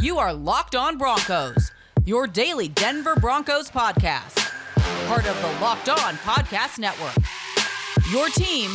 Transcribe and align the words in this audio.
You 0.00 0.18
are 0.18 0.32
Locked 0.32 0.76
On 0.76 0.96
Broncos, 0.96 1.72
your 2.04 2.28
daily 2.28 2.68
Denver 2.68 3.16
Broncos 3.16 3.68
podcast. 3.68 4.36
Part 5.08 5.26
of 5.26 5.36
the 5.42 5.60
Locked 5.60 5.88
On 5.88 6.14
Podcast 6.18 6.78
Network. 6.78 7.16
Your 8.12 8.28
team 8.28 8.70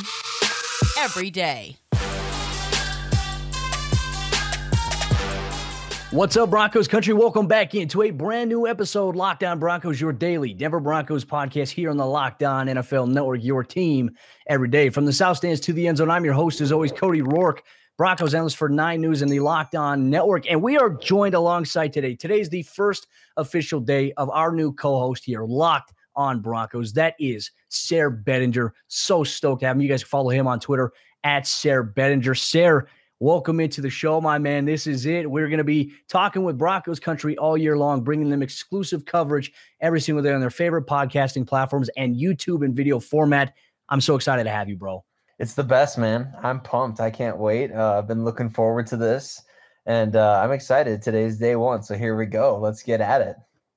every 0.99 1.29
day. 1.29 1.78
What's 6.11 6.36
up, 6.36 6.49
Broncos 6.49 6.89
country? 6.89 7.13
Welcome 7.13 7.47
back 7.47 7.73
into 7.73 8.01
a 8.01 8.11
brand 8.11 8.49
new 8.49 8.67
episode, 8.67 9.15
Locked 9.15 9.45
On 9.45 9.59
Broncos, 9.59 10.01
your 10.01 10.11
daily 10.11 10.53
Denver 10.53 10.81
Broncos 10.81 11.23
podcast 11.23 11.69
here 11.69 11.89
on 11.89 11.95
the 11.95 12.05
Locked 12.05 12.43
On 12.43 12.67
NFL 12.67 13.07
Network, 13.07 13.41
your 13.41 13.63
team 13.63 14.11
every 14.47 14.67
day. 14.67 14.89
From 14.89 15.05
the 15.05 15.13
South 15.13 15.37
Stands 15.37 15.61
to 15.61 15.71
the 15.71 15.87
end 15.87 15.99
zone, 15.99 16.09
I'm 16.09 16.25
your 16.25 16.33
host, 16.33 16.59
as 16.59 16.73
always, 16.73 16.91
Cody 16.91 17.21
Roark. 17.21 17.59
Broncos 17.96 18.34
analyst 18.34 18.57
for 18.57 18.70
Nine 18.70 19.02
News 19.02 19.21
and 19.21 19.32
the 19.32 19.39
Locked 19.39 19.75
On 19.75 20.10
Network. 20.10 20.50
And 20.50 20.64
we 20.64 20.78
are 20.78 20.89
joined 20.89 21.36
alongside 21.36 21.93
today. 21.93 22.15
Today 22.15 22.39
is 22.39 22.50
the 22.50 22.64
first 22.64 23.06
official 23.38 23.79
day 23.79 24.14
of 24.14 24.32
our 24.32 24.51
new 24.51 24.74
co 24.74 25.00
host 25.00 25.24
here, 25.24 25.43
Locked 25.46 25.93
On 26.15 26.39
Broncos. 26.39 26.93
That 26.93 27.14
is 27.20 27.51
Sayre 27.70 28.10
Bedinger. 28.10 28.71
So 28.87 29.24
stoked 29.24 29.60
to 29.60 29.68
have 29.68 29.75
him. 29.75 29.82
You 29.82 29.89
guys 29.89 30.01
follow 30.01 30.32
him 30.32 30.48
on 30.48 30.60
Twitter 30.60 30.92
at 31.24 31.46
Sayre 31.46 31.84
Bedinger. 31.84 32.36
Sayre, 32.36 32.88
welcome 33.20 33.59
into 33.59 33.80
the 33.80 33.92
show, 33.92 34.20
my 34.20 34.39
man. 34.39 34.66
This 34.66 34.88
is 34.88 35.06
it. 35.06 35.30
We're 35.30 35.48
going 35.48 35.59
to 35.59 35.64
be 35.64 35.94
talking 36.09 36.44
with 36.44 36.58
Broncos 36.58 37.00
country 37.00 37.38
all 37.38 37.56
year 37.56 37.78
long, 37.78 38.02
bringing 38.03 38.31
them 38.31 38.42
exclusive 38.42 39.06
coverage 39.06 39.52
every 39.81 40.02
single 40.02 40.23
day 40.23 40.34
on 40.34 40.42
their 40.42 40.50
favorite 40.50 40.88
podcasting 40.88 41.45
platforms 41.45 41.92
and 41.95 42.16
YouTube 42.16 42.66
and 42.66 42.73
video 42.73 43.00
format. 43.00 43.53
I'm 43.88 44.02
so 44.02 44.16
excited 44.16 44.45
to 44.45 44.50
have 44.50 44.67
you, 44.67 44.78
bro. 44.78 45.06
It's 45.39 45.55
the 45.55 45.64
best, 45.64 45.97
man. 45.97 46.33
I'm 46.42 46.59
pumped. 46.59 47.00
I 47.00 47.09
can't 47.09 47.38
wait. 47.38 47.72
Uh, 47.72 47.97
I've 47.97 48.08
been 48.08 48.23
looking 48.23 48.50
forward 48.50 48.88
to 48.88 48.97
this, 48.97 49.42
and 49.86 50.16
uh, 50.16 50.39
I'm 50.44 50.52
excited. 50.52 51.02
Today's 51.02 51.39
day 51.39 51.56
one, 51.56 51.81
so 51.81 51.95
here 51.95 52.16
we 52.16 52.25
go. 52.25 52.58
Let's 52.59 52.83
get 52.83 53.02
at 53.02 53.22
it. 53.22 53.36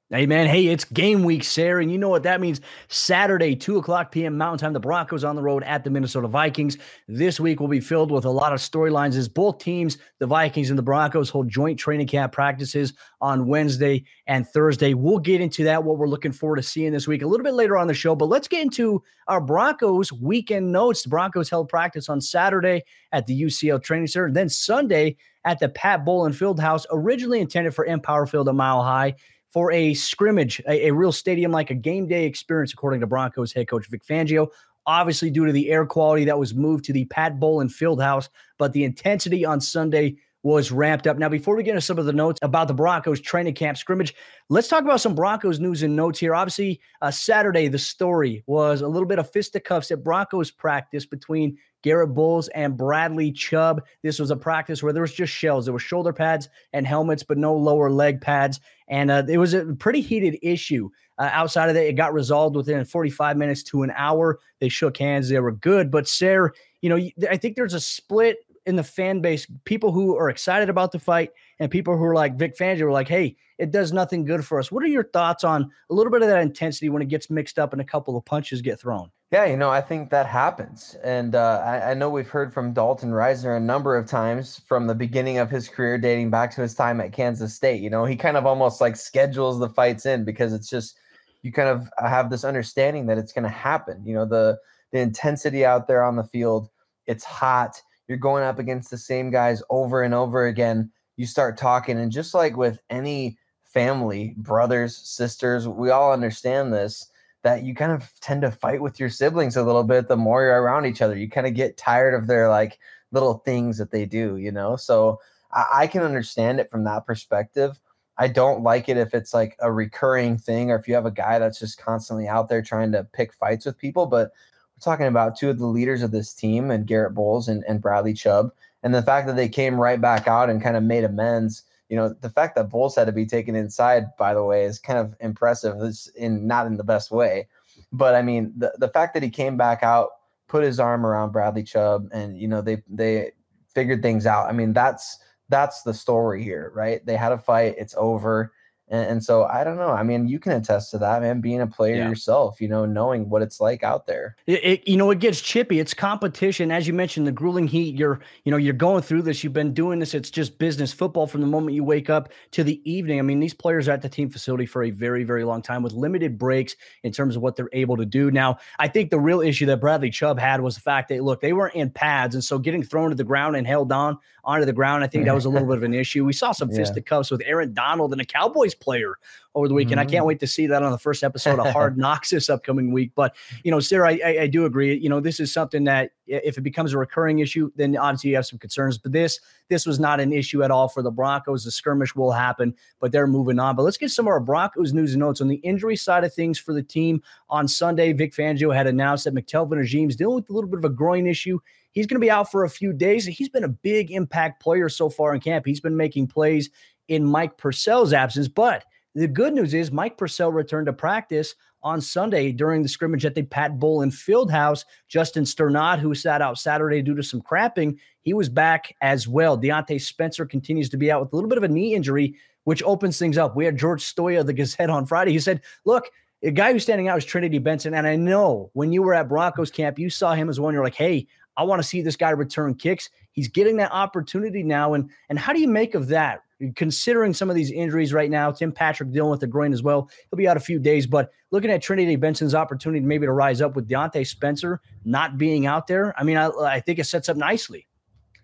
Hey 0.08 0.24
man, 0.24 0.46
hey, 0.46 0.68
it's 0.68 0.84
game 0.84 1.24
week, 1.24 1.42
Sayre, 1.42 1.80
and 1.80 1.90
you 1.90 1.98
know 1.98 2.08
what 2.08 2.22
that 2.22 2.40
means. 2.40 2.60
Saturday, 2.86 3.56
2 3.56 3.78
o'clock 3.78 4.12
p.m. 4.12 4.38
Mountain 4.38 4.60
Time, 4.60 4.72
the 4.72 4.78
Broncos 4.78 5.24
on 5.24 5.34
the 5.34 5.42
road 5.42 5.64
at 5.64 5.82
the 5.82 5.90
Minnesota 5.90 6.28
Vikings. 6.28 6.78
This 7.08 7.40
week 7.40 7.58
will 7.58 7.66
be 7.66 7.80
filled 7.80 8.12
with 8.12 8.24
a 8.24 8.30
lot 8.30 8.52
of 8.52 8.60
storylines 8.60 9.16
as 9.16 9.28
both 9.28 9.58
teams, 9.58 9.98
the 10.20 10.26
Vikings 10.28 10.70
and 10.70 10.78
the 10.78 10.82
Broncos, 10.84 11.28
hold 11.28 11.48
joint 11.48 11.76
training 11.76 12.06
camp 12.06 12.32
practices 12.32 12.92
on 13.20 13.48
Wednesday 13.48 14.04
and 14.28 14.46
Thursday. 14.46 14.94
We'll 14.94 15.18
get 15.18 15.40
into 15.40 15.64
that, 15.64 15.82
what 15.82 15.98
we're 15.98 16.06
looking 16.06 16.30
forward 16.30 16.56
to 16.58 16.62
seeing 16.62 16.92
this 16.92 17.08
week 17.08 17.22
a 17.22 17.26
little 17.26 17.42
bit 17.42 17.54
later 17.54 17.76
on 17.76 17.88
the 17.88 17.94
show, 17.94 18.14
but 18.14 18.28
let's 18.28 18.46
get 18.46 18.62
into 18.62 19.02
our 19.26 19.40
Broncos 19.40 20.12
weekend 20.12 20.70
notes. 20.70 21.02
The 21.02 21.08
Broncos 21.08 21.50
held 21.50 21.68
practice 21.68 22.08
on 22.08 22.20
Saturday 22.20 22.84
at 23.10 23.26
the 23.26 23.42
UCHealth 23.42 23.82
Training 23.82 24.06
Center, 24.06 24.30
then 24.30 24.50
Sunday 24.50 25.16
at 25.44 25.58
the 25.58 25.68
Pat 25.68 26.04
Bowlen 26.04 26.32
Fieldhouse, 26.32 26.84
originally 26.92 27.40
intended 27.40 27.74
for 27.74 27.84
Empower 27.84 28.26
Field 28.26 28.48
a 28.48 28.52
mile 28.52 28.82
high 28.82 29.14
for 29.56 29.72
a 29.72 29.94
scrimmage, 29.94 30.60
a, 30.68 30.88
a 30.88 30.92
real 30.92 31.10
stadium 31.10 31.50
like 31.50 31.70
a 31.70 31.74
game 31.74 32.06
day 32.06 32.26
experience, 32.26 32.74
according 32.74 33.00
to 33.00 33.06
Broncos 33.06 33.54
head 33.54 33.66
coach 33.66 33.86
Vic 33.88 34.04
Fangio. 34.04 34.48
Obviously, 34.84 35.30
due 35.30 35.46
to 35.46 35.52
the 35.52 35.70
air 35.70 35.86
quality 35.86 36.26
that 36.26 36.38
was 36.38 36.54
moved 36.54 36.84
to 36.84 36.92
the 36.92 37.06
Pat 37.06 37.40
Bowlen 37.40 37.68
Fieldhouse, 37.68 38.28
but 38.58 38.74
the 38.74 38.84
intensity 38.84 39.46
on 39.46 39.62
Sunday 39.62 40.18
was 40.42 40.70
ramped 40.70 41.06
up. 41.06 41.16
Now, 41.16 41.30
before 41.30 41.56
we 41.56 41.62
get 41.62 41.70
into 41.70 41.80
some 41.80 41.98
of 41.98 42.04
the 42.04 42.12
notes 42.12 42.38
about 42.42 42.68
the 42.68 42.74
Broncos 42.74 43.18
training 43.18 43.54
camp 43.54 43.78
scrimmage, 43.78 44.14
let's 44.50 44.68
talk 44.68 44.84
about 44.84 45.00
some 45.00 45.14
Broncos 45.14 45.58
news 45.58 45.82
and 45.82 45.96
notes 45.96 46.18
here. 46.18 46.34
Obviously, 46.34 46.78
uh, 47.00 47.10
Saturday, 47.10 47.68
the 47.68 47.78
story 47.78 48.44
was 48.46 48.82
a 48.82 48.88
little 48.88 49.08
bit 49.08 49.18
of 49.18 49.32
fisticuffs 49.32 49.90
at 49.90 50.04
Broncos 50.04 50.50
practice 50.50 51.06
between 51.06 51.56
Garett 51.86 52.14
Bolles 52.14 52.48
and 52.48 52.76
Bradley 52.76 53.30
Chubb. 53.30 53.80
This 54.02 54.18
was 54.18 54.32
a 54.32 54.36
practice 54.36 54.82
where 54.82 54.92
there 54.92 55.02
was 55.02 55.14
just 55.14 55.32
shells. 55.32 55.66
There 55.66 55.72
were 55.72 55.78
shoulder 55.78 56.12
pads 56.12 56.48
and 56.72 56.84
helmets, 56.84 57.22
but 57.22 57.38
no 57.38 57.54
lower 57.54 57.92
leg 57.92 58.20
pads. 58.20 58.58
And 58.88 59.08
uh, 59.08 59.22
it 59.28 59.38
was 59.38 59.54
a 59.54 59.66
pretty 59.66 60.00
heated 60.00 60.36
issue. 60.42 60.90
Uh, 61.16 61.30
outside 61.32 61.68
of 61.68 61.76
that, 61.76 61.86
it 61.86 61.92
got 61.92 62.12
resolved 62.12 62.56
within 62.56 62.84
45 62.84 63.36
minutes 63.36 63.62
to 63.62 63.84
an 63.84 63.92
hour. 63.94 64.40
They 64.58 64.68
shook 64.68 64.96
hands. 64.96 65.28
They 65.28 65.38
were 65.38 65.52
good. 65.52 65.92
But 65.92 66.08
Sayre, 66.08 66.54
you 66.82 66.88
know, 66.88 67.08
I 67.30 67.36
think 67.36 67.54
there's 67.54 67.72
a 67.72 67.78
split 67.78 68.38
in 68.66 68.74
the 68.74 68.82
fan 68.82 69.20
base. 69.20 69.46
People 69.64 69.92
who 69.92 70.16
are 70.16 70.28
excited 70.28 70.68
about 70.68 70.90
the 70.90 70.98
fight 70.98 71.30
and 71.60 71.70
people 71.70 71.96
who 71.96 72.02
are 72.02 72.16
like 72.16 72.34
Vic 72.34 72.58
Fangio 72.58 72.82
were 72.82 72.90
like, 72.90 73.06
hey, 73.06 73.36
it 73.58 73.70
does 73.70 73.92
nothing 73.92 74.24
good 74.24 74.44
for 74.44 74.58
us. 74.58 74.72
What 74.72 74.82
are 74.82 74.88
your 74.88 75.04
thoughts 75.04 75.44
on 75.44 75.70
a 75.88 75.94
little 75.94 76.10
bit 76.10 76.22
of 76.22 76.28
that 76.30 76.42
intensity 76.42 76.88
when 76.88 77.00
it 77.00 77.08
gets 77.08 77.30
mixed 77.30 77.60
up 77.60 77.72
and 77.72 77.80
a 77.80 77.84
couple 77.84 78.16
of 78.16 78.24
punches 78.24 78.60
get 78.60 78.80
thrown? 78.80 79.12
Yeah, 79.32 79.46
you 79.46 79.56
know, 79.56 79.70
I 79.70 79.80
think 79.80 80.10
that 80.10 80.26
happens. 80.26 80.94
And 81.02 81.34
uh, 81.34 81.60
I, 81.64 81.90
I, 81.90 81.94
know 81.94 82.08
we've 82.08 82.28
heard 82.28 82.54
from 82.54 82.72
Dalton 82.72 83.10
Risner 83.10 83.56
a 83.56 83.60
number 83.60 83.96
of 83.96 84.06
times 84.06 84.60
from 84.68 84.86
the 84.86 84.94
beginning 84.94 85.38
of 85.38 85.50
his 85.50 85.68
career, 85.68 85.98
dating 85.98 86.30
back 86.30 86.52
to 86.52 86.60
his 86.60 86.74
time 86.76 87.00
at 87.00 87.12
Kansas 87.12 87.52
State. 87.52 87.82
You 87.82 87.90
know, 87.90 88.04
he 88.04 88.14
kind 88.14 88.36
of 88.36 88.46
almost 88.46 88.80
like 88.80 88.94
schedules 88.94 89.58
the 89.58 89.68
fights 89.68 90.06
in 90.06 90.24
because 90.24 90.52
it's 90.52 90.70
just, 90.70 90.96
you 91.42 91.50
kind 91.50 91.68
of 91.68 91.88
have 91.98 92.30
this 92.30 92.44
understanding 92.44 93.06
that 93.06 93.18
it's 93.18 93.32
going 93.32 93.42
to 93.42 93.48
happen. 93.48 94.00
You 94.06 94.14
know, 94.14 94.26
the, 94.26 94.58
the 94.92 95.00
intensity 95.00 95.64
out 95.64 95.88
there 95.88 96.04
on 96.04 96.14
the 96.14 96.24
field, 96.24 96.68
it's 97.06 97.24
hot. 97.24 97.82
You're 98.06 98.18
going 98.18 98.44
up 98.44 98.60
against 98.60 98.92
the 98.92 98.98
same 98.98 99.32
guys 99.32 99.60
over 99.70 100.04
and 100.04 100.14
over 100.14 100.46
again. 100.46 100.92
You 101.16 101.26
start 101.26 101.58
talking, 101.58 101.98
and 101.98 102.12
just 102.12 102.32
like 102.32 102.56
with 102.56 102.78
any 102.90 103.38
family, 103.64 104.34
brothers, 104.36 104.96
sisters, 104.96 105.66
we 105.66 105.90
all 105.90 106.12
understand 106.12 106.72
this 106.72 107.10
that 107.46 107.62
you 107.62 107.76
kind 107.76 107.92
of 107.92 108.10
tend 108.20 108.42
to 108.42 108.50
fight 108.50 108.82
with 108.82 108.98
your 108.98 109.08
siblings 109.08 109.56
a 109.56 109.62
little 109.62 109.84
bit 109.84 110.08
the 110.08 110.16
more 110.16 110.42
you're 110.42 110.60
around 110.60 110.84
each 110.84 111.00
other. 111.00 111.16
You 111.16 111.30
kind 111.30 111.46
of 111.46 111.54
get 111.54 111.76
tired 111.76 112.12
of 112.12 112.26
their 112.26 112.48
like 112.48 112.80
little 113.12 113.34
things 113.34 113.78
that 113.78 113.92
they 113.92 114.04
do, 114.04 114.36
you 114.36 114.50
know? 114.50 114.74
So 114.74 115.20
I, 115.52 115.66
I 115.72 115.86
can 115.86 116.02
understand 116.02 116.58
it 116.58 116.68
from 116.68 116.82
that 116.84 117.06
perspective. 117.06 117.78
I 118.18 118.26
don't 118.26 118.64
like 118.64 118.88
it 118.88 118.96
if 118.96 119.14
it's 119.14 119.32
like 119.32 119.56
a 119.60 119.70
recurring 119.70 120.38
thing 120.38 120.72
or 120.72 120.76
if 120.76 120.88
you 120.88 120.94
have 120.96 121.06
a 121.06 121.10
guy 121.12 121.38
that's 121.38 121.60
just 121.60 121.78
constantly 121.78 122.26
out 122.26 122.48
there 122.48 122.62
trying 122.62 122.90
to 122.90 123.04
pick 123.04 123.32
fights 123.32 123.64
with 123.64 123.78
people. 123.78 124.06
But 124.06 124.32
we're 124.74 124.82
talking 124.82 125.06
about 125.06 125.36
two 125.36 125.48
of 125.48 125.60
the 125.60 125.66
leaders 125.66 126.02
of 126.02 126.10
this 126.10 126.34
team 126.34 126.72
and 126.72 126.84
Garett 126.84 127.14
Bolles 127.14 127.46
and, 127.46 127.62
and 127.68 127.80
Bradley 127.80 128.12
Chubb. 128.12 128.50
And 128.82 128.92
the 128.92 129.02
fact 129.02 129.28
that 129.28 129.36
they 129.36 129.48
came 129.48 129.80
right 129.80 130.00
back 130.00 130.26
out 130.26 130.50
and 130.50 130.60
kind 130.60 130.76
of 130.76 130.82
made 130.82 131.04
amends 131.04 131.62
you 131.88 131.96
know, 131.96 132.14
the 132.20 132.30
fact 132.30 132.56
that 132.56 132.68
Bolles 132.68 132.96
had 132.96 133.06
to 133.06 133.12
be 133.12 133.26
taken 133.26 133.54
inside, 133.54 134.16
by 134.18 134.34
the 134.34 134.44
way, 134.44 134.64
is 134.64 134.78
kind 134.78 134.98
of 134.98 135.14
impressive. 135.20 135.80
It's 135.80 136.08
in 136.08 136.46
not 136.46 136.66
in 136.66 136.76
the 136.76 136.84
best 136.84 137.10
way, 137.10 137.48
but 137.92 138.14
I 138.14 138.22
mean, 138.22 138.52
the 138.56 138.72
the 138.78 138.88
fact 138.88 139.14
that 139.14 139.22
he 139.22 139.30
came 139.30 139.56
back 139.56 139.82
out, 139.82 140.10
put 140.48 140.64
his 140.64 140.80
arm 140.80 141.06
around 141.06 141.32
Bradley 141.32 141.62
Chubb, 141.62 142.08
and 142.12 142.38
you 142.38 142.48
know 142.48 142.60
they 142.60 142.82
they 142.88 143.32
figured 143.72 144.02
things 144.02 144.26
out. 144.26 144.48
I 144.48 144.52
mean, 144.52 144.72
that's 144.72 145.18
that's 145.48 145.82
the 145.82 145.94
story 145.94 146.42
here, 146.42 146.72
right? 146.74 147.04
They 147.06 147.16
had 147.16 147.32
a 147.32 147.38
fight. 147.38 147.76
It's 147.78 147.94
over. 147.96 148.52
And, 148.88 149.10
and, 149.10 149.24
so 149.24 149.44
I 149.44 149.64
don't 149.64 149.76
know. 149.76 149.90
I 149.90 150.04
mean, 150.04 150.28
you 150.28 150.38
can 150.38 150.52
attest 150.52 150.92
to 150.92 150.98
that, 150.98 151.20
man. 151.20 151.40
Being 151.40 151.60
a 151.60 151.66
player 151.66 151.96
yeah. 151.96 152.08
yourself, 152.08 152.60
you 152.60 152.68
know, 152.68 152.84
knowing 152.84 153.28
what 153.28 153.42
it's 153.42 153.60
like 153.60 153.82
out 153.82 154.06
there. 154.06 154.36
It, 154.46 154.64
it, 154.64 154.88
you 154.88 154.96
know, 154.96 155.10
it 155.10 155.18
gets 155.18 155.40
chippy. 155.40 155.80
It's 155.80 155.92
competition, 155.92 156.70
as 156.70 156.86
you 156.86 156.92
mentioned, 156.92 157.26
the 157.26 157.32
grueling 157.32 157.66
heat. 157.66 157.96
You're, 157.96 158.20
you 158.44 158.52
know, 158.52 158.58
you're 158.58 158.72
going 158.72 159.02
through 159.02 159.22
this. 159.22 159.42
You've 159.42 159.52
been 159.52 159.74
doing 159.74 159.98
this. 159.98 160.14
It's 160.14 160.30
just 160.30 160.58
business 160.58 160.92
football 160.92 161.26
from 161.26 161.40
the 161.40 161.48
moment 161.48 161.74
you 161.74 161.82
wake 161.82 162.08
up 162.08 162.32
to 162.52 162.62
the 162.62 162.80
evening. 162.90 163.18
I 163.18 163.22
mean, 163.22 163.40
these 163.40 163.54
players 163.54 163.88
are 163.88 163.92
at 163.92 164.02
the 164.02 164.08
team 164.08 164.30
facility 164.30 164.66
for 164.66 164.84
a 164.84 164.90
very, 164.90 165.24
very 165.24 165.42
long 165.42 165.62
time 165.62 165.82
with 165.82 165.92
limited 165.92 166.38
breaks 166.38 166.76
in 167.02 167.12
terms 167.12 167.34
of 167.34 167.42
what 167.42 167.56
they're 167.56 167.70
able 167.72 167.96
to 167.96 168.06
do. 168.06 168.30
Now, 168.30 168.58
I 168.78 168.86
think 168.86 169.10
the 169.10 169.18
real 169.18 169.40
issue 169.40 169.66
that 169.66 169.80
Bradley 169.80 170.10
Chubb 170.10 170.38
had 170.38 170.60
was 170.60 170.76
the 170.76 170.80
fact 170.80 171.08
that 171.08 171.24
look, 171.24 171.40
they 171.40 171.52
weren't 171.52 171.74
in 171.74 171.90
pads, 171.90 172.36
and 172.36 172.44
so 172.44 172.58
getting 172.58 172.84
thrown 172.84 173.10
to 173.10 173.16
the 173.16 173.24
ground 173.24 173.56
and 173.56 173.66
held 173.66 173.90
on 173.90 174.18
onto 174.46 174.64
the 174.64 174.72
ground, 174.72 175.02
I 175.02 175.08
think 175.08 175.24
that 175.24 175.34
was 175.34 175.44
a 175.44 175.50
little 175.50 175.66
bit 175.66 175.76
of 175.76 175.82
an 175.82 175.92
issue. 175.92 176.24
We 176.24 176.32
saw 176.32 176.52
some 176.52 176.70
yeah. 176.70 176.78
fisticuffs 176.78 177.32
with 177.32 177.42
Aaron 177.44 177.74
Donald 177.74 178.12
and 178.12 178.20
a 178.20 178.24
Cowboys 178.24 178.76
player 178.76 179.18
over 179.56 179.66
the 179.66 179.74
weekend. 179.74 179.98
Mm-hmm. 179.98 180.00
I 180.00 180.04
can't 180.04 180.12
mm-hmm. 180.20 180.28
wait 180.28 180.40
to 180.40 180.46
see 180.46 180.68
that 180.68 180.82
on 180.82 180.92
the 180.92 180.98
first 180.98 181.24
episode 181.24 181.58
of 181.58 181.66
Hard 181.72 181.98
Knocks 181.98 182.30
this 182.30 182.48
upcoming 182.48 182.92
week. 182.92 183.10
But 183.16 183.34
you 183.64 183.72
know, 183.72 183.80
Sayre, 183.80 184.06
I, 184.06 184.20
I, 184.24 184.38
I, 184.42 184.46
do 184.46 184.64
agree. 184.64 184.94
You 184.94 185.08
know, 185.08 185.18
this 185.18 185.40
is 185.40 185.52
something 185.52 185.84
that 185.84 186.12
if 186.26 186.58
it 186.58 186.60
becomes 186.60 186.92
a 186.92 186.98
recurring 186.98 187.40
issue, 187.40 187.72
then 187.74 187.96
obviously 187.96 188.30
you 188.30 188.36
have 188.36 188.46
some 188.46 188.58
concerns. 188.58 188.98
But 188.98 189.12
this 189.12 189.40
this 189.68 189.84
was 189.84 189.98
not 189.98 190.20
an 190.20 190.32
issue 190.32 190.62
at 190.62 190.70
all 190.70 190.88
for 190.88 191.02
the 191.02 191.10
Broncos. 191.10 191.64
The 191.64 191.72
skirmish 191.72 192.14
will 192.14 192.32
happen, 192.32 192.74
but 193.00 193.10
they're 193.10 193.26
moving 193.26 193.58
on. 193.58 193.74
But 193.74 193.82
let's 193.82 193.96
get 193.96 194.10
some 194.10 194.26
of 194.26 194.30
our 194.30 194.40
Broncos 194.40 194.92
news 194.92 195.14
and 195.14 195.20
notes 195.20 195.40
on 195.40 195.48
the 195.48 195.56
injury 195.56 195.96
side 195.96 196.22
of 196.22 196.32
things 196.32 196.58
for 196.58 196.72
the 196.72 196.82
team. 196.82 197.20
On 197.50 197.66
Sunday, 197.66 198.12
Vic 198.12 198.32
Fangio 198.32 198.72
had 198.74 198.86
announced 198.86 199.24
that 199.24 199.34
McTelvin 199.34 199.80
Agim's 199.80 200.14
dealing 200.14 200.36
with 200.36 200.50
a 200.50 200.52
little 200.52 200.70
bit 200.70 200.78
of 200.78 200.84
a 200.84 200.90
groin 200.90 201.26
issue. 201.26 201.58
He's 201.96 202.06
going 202.06 202.20
to 202.20 202.24
be 202.24 202.30
out 202.30 202.50
for 202.50 202.64
a 202.64 202.68
few 202.68 202.92
days. 202.92 203.24
He's 203.24 203.48
been 203.48 203.64
a 203.64 203.68
big 203.68 204.10
impact 204.10 204.62
player 204.62 204.90
so 204.90 205.08
far 205.08 205.34
in 205.34 205.40
camp. 205.40 205.64
He's 205.64 205.80
been 205.80 205.96
making 205.96 206.26
plays 206.26 206.68
in 207.08 207.24
Mike 207.24 207.56
Purcell's 207.56 208.12
absence, 208.12 208.48
but 208.48 208.84
the 209.14 209.26
good 209.26 209.54
news 209.54 209.72
is 209.72 209.90
Mike 209.90 210.18
Purcell 210.18 210.52
returned 210.52 210.88
to 210.88 210.92
practice 210.92 211.54
on 211.82 212.02
Sunday 212.02 212.52
during 212.52 212.82
the 212.82 212.88
scrimmage 212.90 213.24
at 213.24 213.34
the 213.34 213.44
Pat 213.44 213.78
Bowlen 213.78 214.10
Fieldhouse. 214.10 214.84
Justin 215.08 215.44
Strnad, 215.44 215.98
who 215.98 216.14
sat 216.14 216.42
out 216.42 216.58
Saturday 216.58 217.00
due 217.00 217.14
to 217.14 217.22
some 217.22 217.40
cramping, 217.40 217.98
he 218.20 218.34
was 218.34 218.50
back 218.50 218.94
as 219.00 219.26
well. 219.26 219.56
Diontae 219.56 219.98
Spencer 219.98 220.44
continues 220.44 220.90
to 220.90 220.98
be 220.98 221.10
out 221.10 221.22
with 221.22 221.32
a 221.32 221.34
little 221.34 221.48
bit 221.48 221.56
of 221.56 221.64
a 221.64 221.68
knee 221.68 221.94
injury, 221.94 222.36
which 222.64 222.82
opens 222.82 223.18
things 223.18 223.38
up. 223.38 223.56
We 223.56 223.64
had 223.64 223.78
George 223.78 224.04
Stoia, 224.04 224.44
the 224.44 224.52
Gazette, 224.52 224.90
on 224.90 225.06
Friday. 225.06 225.32
He 225.32 225.38
said, 225.38 225.62
Look, 225.86 226.10
the 226.42 226.50
guy 226.50 226.72
who's 226.72 226.82
standing 226.82 227.08
out 227.08 227.16
is 227.16 227.24
Trinity 227.24 227.58
Benson. 227.58 227.94
And 227.94 228.06
I 228.06 228.16
know 228.16 228.70
when 228.74 228.92
you 228.92 229.02
were 229.02 229.14
at 229.14 229.28
Broncos 229.28 229.70
camp, 229.70 229.98
you 229.98 230.10
saw 230.10 230.34
him 230.34 230.50
as 230.50 230.60
one. 230.60 230.74
You're 230.74 230.84
like, 230.84 230.94
hey, 230.94 231.26
I 231.56 231.64
want 231.64 231.82
to 231.82 231.88
see 231.88 232.02
this 232.02 232.16
guy 232.16 232.30
return 232.30 232.74
kicks. 232.74 233.10
He's 233.32 233.48
getting 233.48 233.76
that 233.78 233.92
opportunity 233.92 234.62
now. 234.62 234.94
And 234.94 235.10
and 235.28 235.38
how 235.38 235.52
do 235.52 235.60
you 235.60 235.68
make 235.68 235.94
of 235.94 236.08
that? 236.08 236.42
considering 236.74 237.34
some 237.34 237.50
of 237.50 237.56
these 237.56 237.70
injuries 237.70 238.12
right 238.12 238.30
now, 238.30 238.50
Tim 238.50 238.72
Patrick 238.72 239.12
dealing 239.12 239.30
with 239.30 239.40
the 239.40 239.46
groin 239.46 239.72
as 239.72 239.82
well. 239.82 240.08
He'll 240.30 240.38
be 240.38 240.48
out 240.48 240.56
a 240.56 240.60
few 240.60 240.78
days, 240.78 241.06
but 241.06 241.30
looking 241.50 241.70
at 241.70 241.82
Trinity 241.82 242.16
Benson's 242.16 242.54
opportunity 242.54 243.04
maybe 243.04 243.26
to 243.26 243.32
rise 243.32 243.60
up 243.60 243.76
with 243.76 243.88
Diontae 243.88 244.26
Spencer 244.26 244.80
not 245.04 245.36
being 245.36 245.66
out 245.66 245.86
there, 245.86 246.14
I 246.18 246.24
mean, 246.24 246.36
I, 246.36 246.48
I 246.48 246.80
think 246.80 246.98
it 246.98 247.04
sets 247.04 247.28
up 247.28 247.36
nicely. 247.36 247.86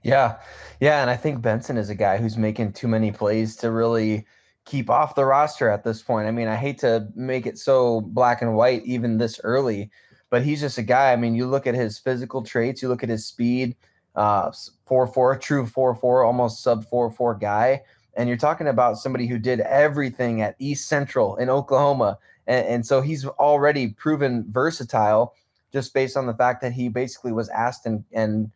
Yeah. 0.03 0.39
Yeah. 0.81 1.01
And 1.01 1.11
I 1.11 1.17
think 1.17 1.41
Benson 1.41 1.77
is 1.77 1.89
a 1.89 1.95
guy 1.95 2.19
who's 2.19 2.37
making 2.37 2.73
too 2.73 2.89
many 2.89 3.13
plays 3.13 3.57
to 3.57 3.71
really 3.71 4.27
keep 4.65 4.91
off 4.91 5.15
the 5.15 5.25
roster 5.25 5.69
at 5.71 5.85
this 5.85 6.03
point. 6.03 6.27
I 6.27 6.33
mean, 6.33 6.49
I 6.49 6.57
hate 6.57 6.79
to 6.79 7.09
make 7.15 7.47
it 7.47 7.59
so 7.59 8.01
black 8.01 8.43
and 8.43 8.55
white 8.55 8.83
even 8.85 9.19
this 9.19 9.41
early, 9.43 9.91
but 10.33 10.43
he's 10.43 10.61
just 10.61 10.79
a 10.79 10.83
guy. 10.83 11.13
I 11.13 11.17
mean, 11.17 11.35
you 11.35 11.47
look 11.47 11.67
at 11.67 11.75
his 11.75 11.99
physical 11.99 12.43
traits, 12.43 12.81
you 12.81 12.89
look 12.89 13.03
at 13.03 13.11
his 13.11 13.27
speed, 13.27 13.77
uh, 14.17 14.51
4 14.87 15.07
4, 15.07 15.37
true 15.37 15.67
4 15.67 15.95
4, 15.95 16.25
almost 16.25 16.63
sub 16.63 16.89
4 16.89 17.11
4 17.11 17.35
guy. 17.35 17.83
And 18.17 18.31
you're 18.31 18.39
talking 18.39 18.69
about 18.69 18.97
somebody 18.97 19.27
who 19.27 19.39
did 19.39 19.61
everything 19.61 20.41
at 20.41 20.57
East 20.59 20.89
Central 20.89 21.37
in 21.37 21.51
Oklahoma. 21.51 22.19
And, 22.47 22.67
and 22.67 22.87
so 22.87 23.03
he's 23.03 23.27
already 23.27 23.89
proven 23.89 24.47
versatile 24.49 25.35
just 25.71 25.93
based 25.93 26.17
on 26.17 26.25
the 26.25 26.35
fact 26.35 26.63
that 26.63 26.73
he 26.73 26.89
basically 26.89 27.33
was 27.33 27.51
asked 27.51 27.85
and, 27.85 28.03
and 28.13 28.51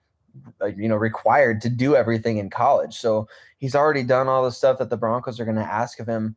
uh, 0.63 0.67
you 0.69 0.89
know 0.89 0.97
required 0.97 1.61
to 1.61 1.69
do 1.69 1.95
everything 1.95 2.39
in 2.39 2.49
college. 2.49 2.95
So 2.95 3.29
he's 3.59 3.75
already 3.75 4.03
done 4.03 4.29
all 4.29 4.45
the 4.45 4.51
stuff 4.51 4.79
that 4.79 4.89
the 4.89 4.97
Broncos 4.97 5.39
are 5.39 5.45
going 5.45 5.59
to 5.59 5.63
ask 5.63 6.01
of 6.01 6.07
him. 6.07 6.37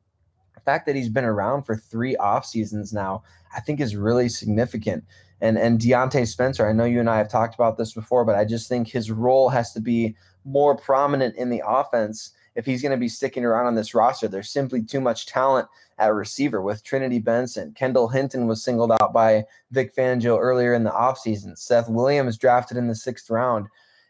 The 0.60 0.72
fact 0.72 0.86
that 0.88 0.96
he's 0.96 1.10
been 1.10 1.24
around 1.24 1.64
for 1.64 1.78
three 1.78 2.18
off 2.18 2.46
seasons 2.46 2.92
now, 2.92 3.24
I 3.56 3.62
think, 3.62 3.80
is 3.80 3.96
really 3.96 4.28
significant. 4.28 5.06
And 5.40 5.58
and 5.58 5.80
Diontae 5.80 6.28
Spencer, 6.28 6.68
I 6.68 6.74
know 6.74 6.84
you 6.84 7.00
and 7.00 7.10
I 7.10 7.18
have 7.18 7.30
talked 7.30 7.56
about 7.56 7.78
this 7.78 7.94
before, 7.94 8.26
but 8.26 8.36
I 8.36 8.44
just 8.44 8.68
think 8.68 8.90
his 8.90 9.10
role 9.10 9.48
has 9.50 9.72
to 9.74 9.80
be 9.80 10.16
more 10.44 10.76
prominent 10.76 11.36
in 11.36 11.50
the 11.50 11.64
offense 11.66 12.32
if 12.56 12.66
he's 12.66 12.82
going 12.82 12.92
to 12.92 12.98
be 12.98 13.08
sticking 13.08 13.46
around 13.46 13.68
on 13.68 13.76
this 13.76 13.96
roster. 13.96 14.28
There's 14.28 14.50
simply 14.50 14.84
too 14.84 15.00
much 15.00 15.28
talent 15.28 15.70
at 15.98 16.14
receiver 16.14 16.62
with 16.62 16.84
Trinity 16.84 17.20
Benson. 17.20 17.72
Kendall 17.72 18.10
Hinton 18.10 18.48
was 18.48 18.64
singled 18.64 18.92
out 18.92 19.14
by 19.14 19.46
Vic 19.72 19.96
Fangio 19.96 20.38
earlier 20.38 20.74
in 20.74 20.84
the 20.84 20.92
offseason. 20.92 21.58
Seth 21.58 21.88
Williams 21.88 22.38
drafted 22.38 22.76
in 22.76 22.88
the 22.88 22.96
sixth 22.96 23.30
round 23.30 23.68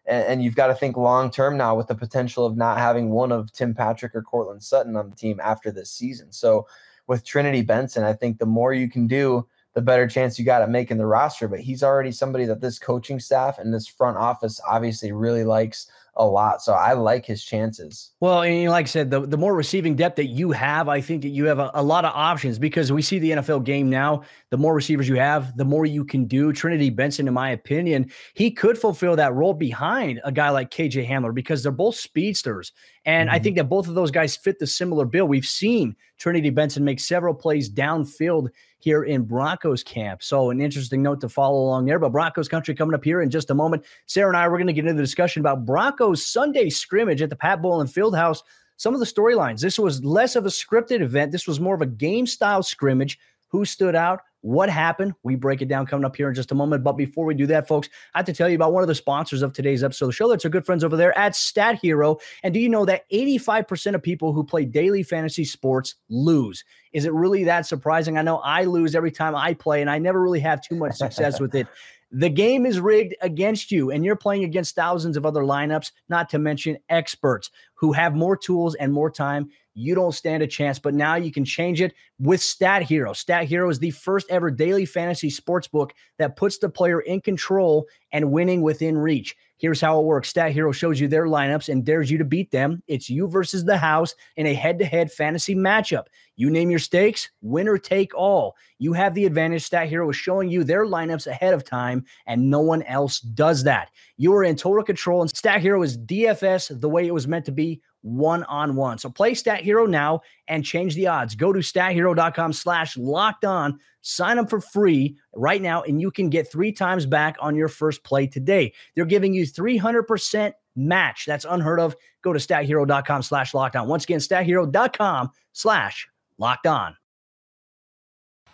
and, 0.09 0.25
and 0.25 0.43
you've 0.43 0.55
got 0.55 0.67
to 0.67 0.75
think 0.75 0.97
long 0.97 1.31
term 1.31 1.55
now 1.55 1.75
with 1.75 1.87
the 1.87 1.95
potential 1.95 2.45
of 2.45 2.57
not 2.57 2.77
having 2.77 3.09
one 3.11 3.31
of 3.31 3.53
Tim 3.53 3.73
Patrick 3.73 4.15
or 4.15 4.21
Courtland 4.21 4.63
Sutton 4.63 4.95
on 4.95 5.09
the 5.09 5.15
team 5.15 5.39
after 5.41 5.71
this 5.71 5.91
season. 5.91 6.31
So 6.31 6.67
with 7.07 7.23
Trinity 7.23 7.61
Benson, 7.61 8.03
I 8.03 8.13
think 8.13 8.39
the 8.39 8.45
more 8.45 8.73
you 8.73 8.89
can 8.89 9.07
do, 9.07 9.47
the 9.73 9.81
better 9.81 10.07
chance 10.07 10.37
you 10.37 10.45
got 10.45 10.61
at 10.61 10.69
making 10.69 10.97
the 10.97 11.05
roster. 11.05 11.47
But 11.47 11.59
he's 11.59 11.83
already 11.83 12.11
somebody 12.11 12.45
that 12.45 12.59
this 12.59 12.79
coaching 12.79 13.19
staff 13.19 13.59
and 13.59 13.73
this 13.73 13.87
front 13.87 14.17
office 14.17 14.59
obviously 14.67 15.11
really 15.11 15.43
likes 15.43 15.87
a 16.19 16.25
lot. 16.25 16.61
So 16.61 16.73
I 16.73 16.93
like 16.93 17.25
his 17.25 17.43
chances. 17.43 18.11
Well, 18.19 18.41
and 18.41 18.69
like 18.69 18.85
I 18.85 18.87
said, 18.87 19.09
the, 19.09 19.25
the 19.25 19.37
more 19.37 19.55
receiving 19.55 19.95
depth 19.95 20.17
that 20.17 20.25
you 20.25 20.51
have, 20.51 20.89
I 20.89 20.99
think 20.99 21.21
that 21.21 21.29
you 21.29 21.45
have 21.45 21.59
a, 21.59 21.71
a, 21.73 21.81
lot 21.81 22.03
of 22.03 22.11
options 22.13 22.59
because 22.59 22.91
we 22.91 23.01
see 23.01 23.19
the 23.19 23.31
NFL 23.31 23.63
game 23.63 23.89
now. 23.89 24.23
The 24.49 24.57
more 24.57 24.75
receivers 24.75 25.07
you 25.07 25.15
have, 25.15 25.55
the 25.55 25.63
more 25.63 25.85
you 25.85 26.03
can 26.03 26.25
do. 26.25 26.51
Trinity 26.51 26.89
Benson, 26.89 27.27
in 27.27 27.33
my 27.33 27.51
opinion, 27.51 28.11
he 28.33 28.51
could 28.51 28.77
fulfill 28.77 29.15
that 29.15 29.33
role 29.33 29.53
behind 29.53 30.19
a 30.25 30.31
guy 30.31 30.49
like 30.49 30.69
KJ 30.69 31.07
Hamler 31.07 31.33
because 31.33 31.63
they're 31.63 31.71
both 31.71 31.95
speedsters. 31.95 32.73
And 33.05 33.29
mm-hmm. 33.29 33.35
I 33.35 33.39
think 33.39 33.55
that 33.55 33.69
both 33.69 33.87
of 33.87 33.95
those 33.95 34.11
guys 34.11 34.35
fit 34.35 34.59
the 34.59 34.67
similar 34.67 35.05
bill. 35.05 35.25
We've 35.25 35.45
seen 35.45 35.95
Trinity 36.17 36.49
Benson 36.49 36.83
make 36.83 36.99
several 36.99 37.33
plays 37.33 37.71
downfield 37.71 38.49
here 38.79 39.03
in 39.03 39.23
Broncos 39.23 39.83
camp. 39.83 40.23
So, 40.23 40.49
an 40.49 40.61
interesting 40.61 41.03
note 41.03 41.21
to 41.21 41.29
follow 41.29 41.59
along 41.59 41.85
there. 41.85 41.99
But 41.99 42.11
Broncos 42.11 42.47
country 42.47 42.73
coming 42.73 42.95
up 42.95 43.03
here 43.03 43.21
in 43.21 43.29
just 43.29 43.49
a 43.49 43.53
moment. 43.53 43.85
Sayre 44.07 44.27
and 44.27 44.37
I, 44.37 44.47
we're 44.47 44.57
going 44.57 44.67
to 44.67 44.73
get 44.73 44.85
into 44.85 44.93
the 44.93 45.03
discussion 45.03 45.41
about 45.41 45.65
Broncos 45.65 46.25
Sunday 46.25 46.69
scrimmage 46.69 47.21
at 47.21 47.29
the 47.29 47.35
Pat 47.35 47.61
Bowlen 47.61 47.87
Fieldhouse. 47.87 48.41
Some 48.77 48.93
of 48.93 49.01
the 49.01 49.05
storylines. 49.05 49.59
This 49.59 49.77
was 49.77 50.03
less 50.03 50.35
of 50.37 50.45
a 50.45 50.49
scripted 50.49 51.01
event. 51.01 51.31
This 51.31 51.47
was 51.47 51.59
more 51.59 51.75
of 51.75 51.81
a 51.81 51.85
game 51.85 52.25
style 52.25 52.63
scrimmage. 52.63 53.19
Who 53.49 53.65
stood 53.65 53.95
out? 53.95 54.21
What 54.41 54.69
happened? 54.69 55.13
We 55.23 55.35
break 55.35 55.61
it 55.61 55.67
down 55.67 55.85
coming 55.85 56.05
up 56.05 56.15
here 56.15 56.29
in 56.29 56.35
just 56.35 56.51
a 56.51 56.55
moment. 56.55 56.83
But 56.83 56.93
before 56.93 57.25
we 57.25 57.33
do 57.33 57.45
that, 57.47 57.67
folks, 57.67 57.89
I 58.13 58.19
have 58.19 58.25
to 58.27 58.33
tell 58.33 58.47
you 58.47 58.55
about 58.55 58.71
one 58.71 58.83
of 58.83 58.87
the 58.87 58.95
sponsors 58.95 59.41
of 59.41 59.51
today's 59.51 59.83
episode 59.83 60.05
of 60.05 60.09
the 60.09 60.13
show. 60.13 60.29
That's 60.29 60.45
our 60.45 60.51
good 60.51 60.65
friends 60.65 60.83
over 60.83 60.95
there 60.95 61.17
at 61.17 61.35
Stat 61.35 61.79
Hero. 61.81 62.17
And 62.43 62.53
do 62.53 62.59
you 62.59 62.69
know 62.69 62.85
that 62.85 63.09
85% 63.11 63.95
of 63.95 64.01
people 64.01 64.31
who 64.31 64.43
play 64.43 64.63
daily 64.63 65.03
fantasy 65.03 65.43
sports 65.43 65.95
lose? 66.09 66.63
Is 66.93 67.05
it 67.05 67.13
really 67.13 67.43
that 67.43 67.65
surprising? 67.65 68.17
I 68.17 68.21
know 68.21 68.37
I 68.37 68.63
lose 68.63 68.95
every 68.95 69.11
time 69.11 69.35
I 69.35 69.53
play, 69.53 69.81
and 69.81 69.89
I 69.89 69.99
never 69.99 70.21
really 70.21 70.39
have 70.39 70.61
too 70.61 70.75
much 70.75 70.95
success 70.95 71.39
with 71.39 71.53
it. 71.55 71.67
The 72.11 72.29
game 72.29 72.65
is 72.65 72.79
rigged 72.79 73.15
against 73.21 73.71
you, 73.71 73.91
and 73.91 74.03
you're 74.03 74.15
playing 74.15 74.43
against 74.43 74.75
thousands 74.75 75.15
of 75.15 75.25
other 75.27 75.43
lineups, 75.43 75.91
not 76.09 76.29
to 76.29 76.39
mention 76.39 76.77
experts 76.89 77.51
who 77.75 77.91
have 77.93 78.15
more 78.15 78.35
tools 78.35 78.73
and 78.75 78.91
more 78.91 79.11
time 79.11 79.49
you 79.75 79.95
don't 79.95 80.11
stand 80.11 80.43
a 80.43 80.47
chance. 80.47 80.79
But 80.79 80.93
now 80.93 81.15
you 81.15 81.31
can 81.31 81.45
change 81.45 81.81
it 81.81 81.93
with 82.19 82.41
Stat 82.41 82.81
Hero. 82.81 83.13
Stat 83.13 83.45
Hero 83.45 83.69
is 83.69 83.79
the 83.79 83.91
first 83.91 84.27
ever 84.29 84.51
daily 84.51 84.85
fantasy 84.85 85.29
sports 85.29 85.67
book 85.67 85.93
that 86.17 86.35
puts 86.35 86.57
the 86.57 86.69
player 86.69 86.99
in 86.99 87.21
control 87.21 87.87
and 88.11 88.31
winning 88.31 88.61
within 88.61 88.97
reach. 88.97 89.35
Here's 89.59 89.81
how 89.81 89.99
it 89.99 90.05
works 90.05 90.29
Stat 90.29 90.53
Hero 90.53 90.71
shows 90.71 91.01
you 91.01 91.09
their 91.09 91.25
lineups 91.25 91.67
and 91.67 91.83
dares 91.83 92.09
you 92.09 92.17
to 92.17 92.23
beat 92.23 92.49
them. 92.49 92.81
It's 92.87 93.09
you 93.09 93.27
versus 93.27 93.65
the 93.65 93.77
house 93.77 94.15
in 94.37 94.45
a 94.47 94.53
head 94.53 94.79
to 94.79 94.85
head 94.85 95.11
fantasy 95.11 95.53
matchup. 95.53 96.05
You 96.37 96.49
name 96.49 96.69
your 96.69 96.79
stakes, 96.79 97.29
winner 97.41 97.77
take 97.77 98.15
all. 98.15 98.55
You 98.77 98.93
have 98.93 99.13
the 99.13 99.25
advantage. 99.25 99.63
Stat 99.63 99.89
Hero 99.89 100.09
is 100.09 100.15
showing 100.15 100.49
you 100.49 100.63
their 100.63 100.85
lineups 100.85 101.27
ahead 101.27 101.53
of 101.53 101.65
time, 101.65 102.05
and 102.25 102.49
no 102.49 102.61
one 102.61 102.83
else 102.83 103.19
does 103.19 103.63
that. 103.63 103.91
You 104.15 104.33
are 104.33 104.45
in 104.45 104.55
total 104.55 104.83
control, 104.83 105.21
and 105.21 105.29
Stat 105.29 105.59
Hero 105.59 105.83
is 105.83 105.97
DFS 105.97 106.79
the 106.79 106.89
way 106.89 107.05
it 107.05 107.13
was 107.13 107.27
meant 107.27 107.43
to 107.45 107.51
be 107.51 107.81
one 108.01 108.43
on 108.45 108.75
one. 108.75 108.97
So 108.97 109.09
play 109.09 109.33
Stat 109.33 109.61
Hero 109.61 109.85
now 109.85 110.21
and 110.47 110.63
change 110.63 110.95
the 110.95 111.07
odds. 111.07 111.35
Go 111.35 111.51
to 111.51 111.59
stathero.com 111.59 112.53
slash 112.53 112.97
locked 112.97 113.45
on, 113.45 113.79
sign 114.01 114.39
up 114.39 114.49
for 114.49 114.61
free 114.61 115.17
right 115.35 115.61
now, 115.61 115.83
and 115.83 116.01
you 116.01 116.11
can 116.11 116.29
get 116.29 116.51
three 116.51 116.71
times 116.71 117.05
back 117.05 117.35
on 117.39 117.55
your 117.55 117.67
first 117.67 118.03
play 118.03 118.27
today. 118.27 118.73
They're 118.95 119.05
giving 119.05 119.33
you 119.33 119.45
300% 119.45 120.53
match. 120.75 121.25
That's 121.25 121.45
unheard 121.45 121.79
of. 121.79 121.95
Go 122.21 122.33
to 122.33 122.39
stathero.com 122.39 123.23
slash 123.23 123.53
locked 123.53 123.75
on. 123.75 123.87
Once 123.87 124.03
again, 124.03 124.19
stathero.com 124.19 125.31
slash 125.53 126.07
locked 126.37 126.67
on. 126.67 126.95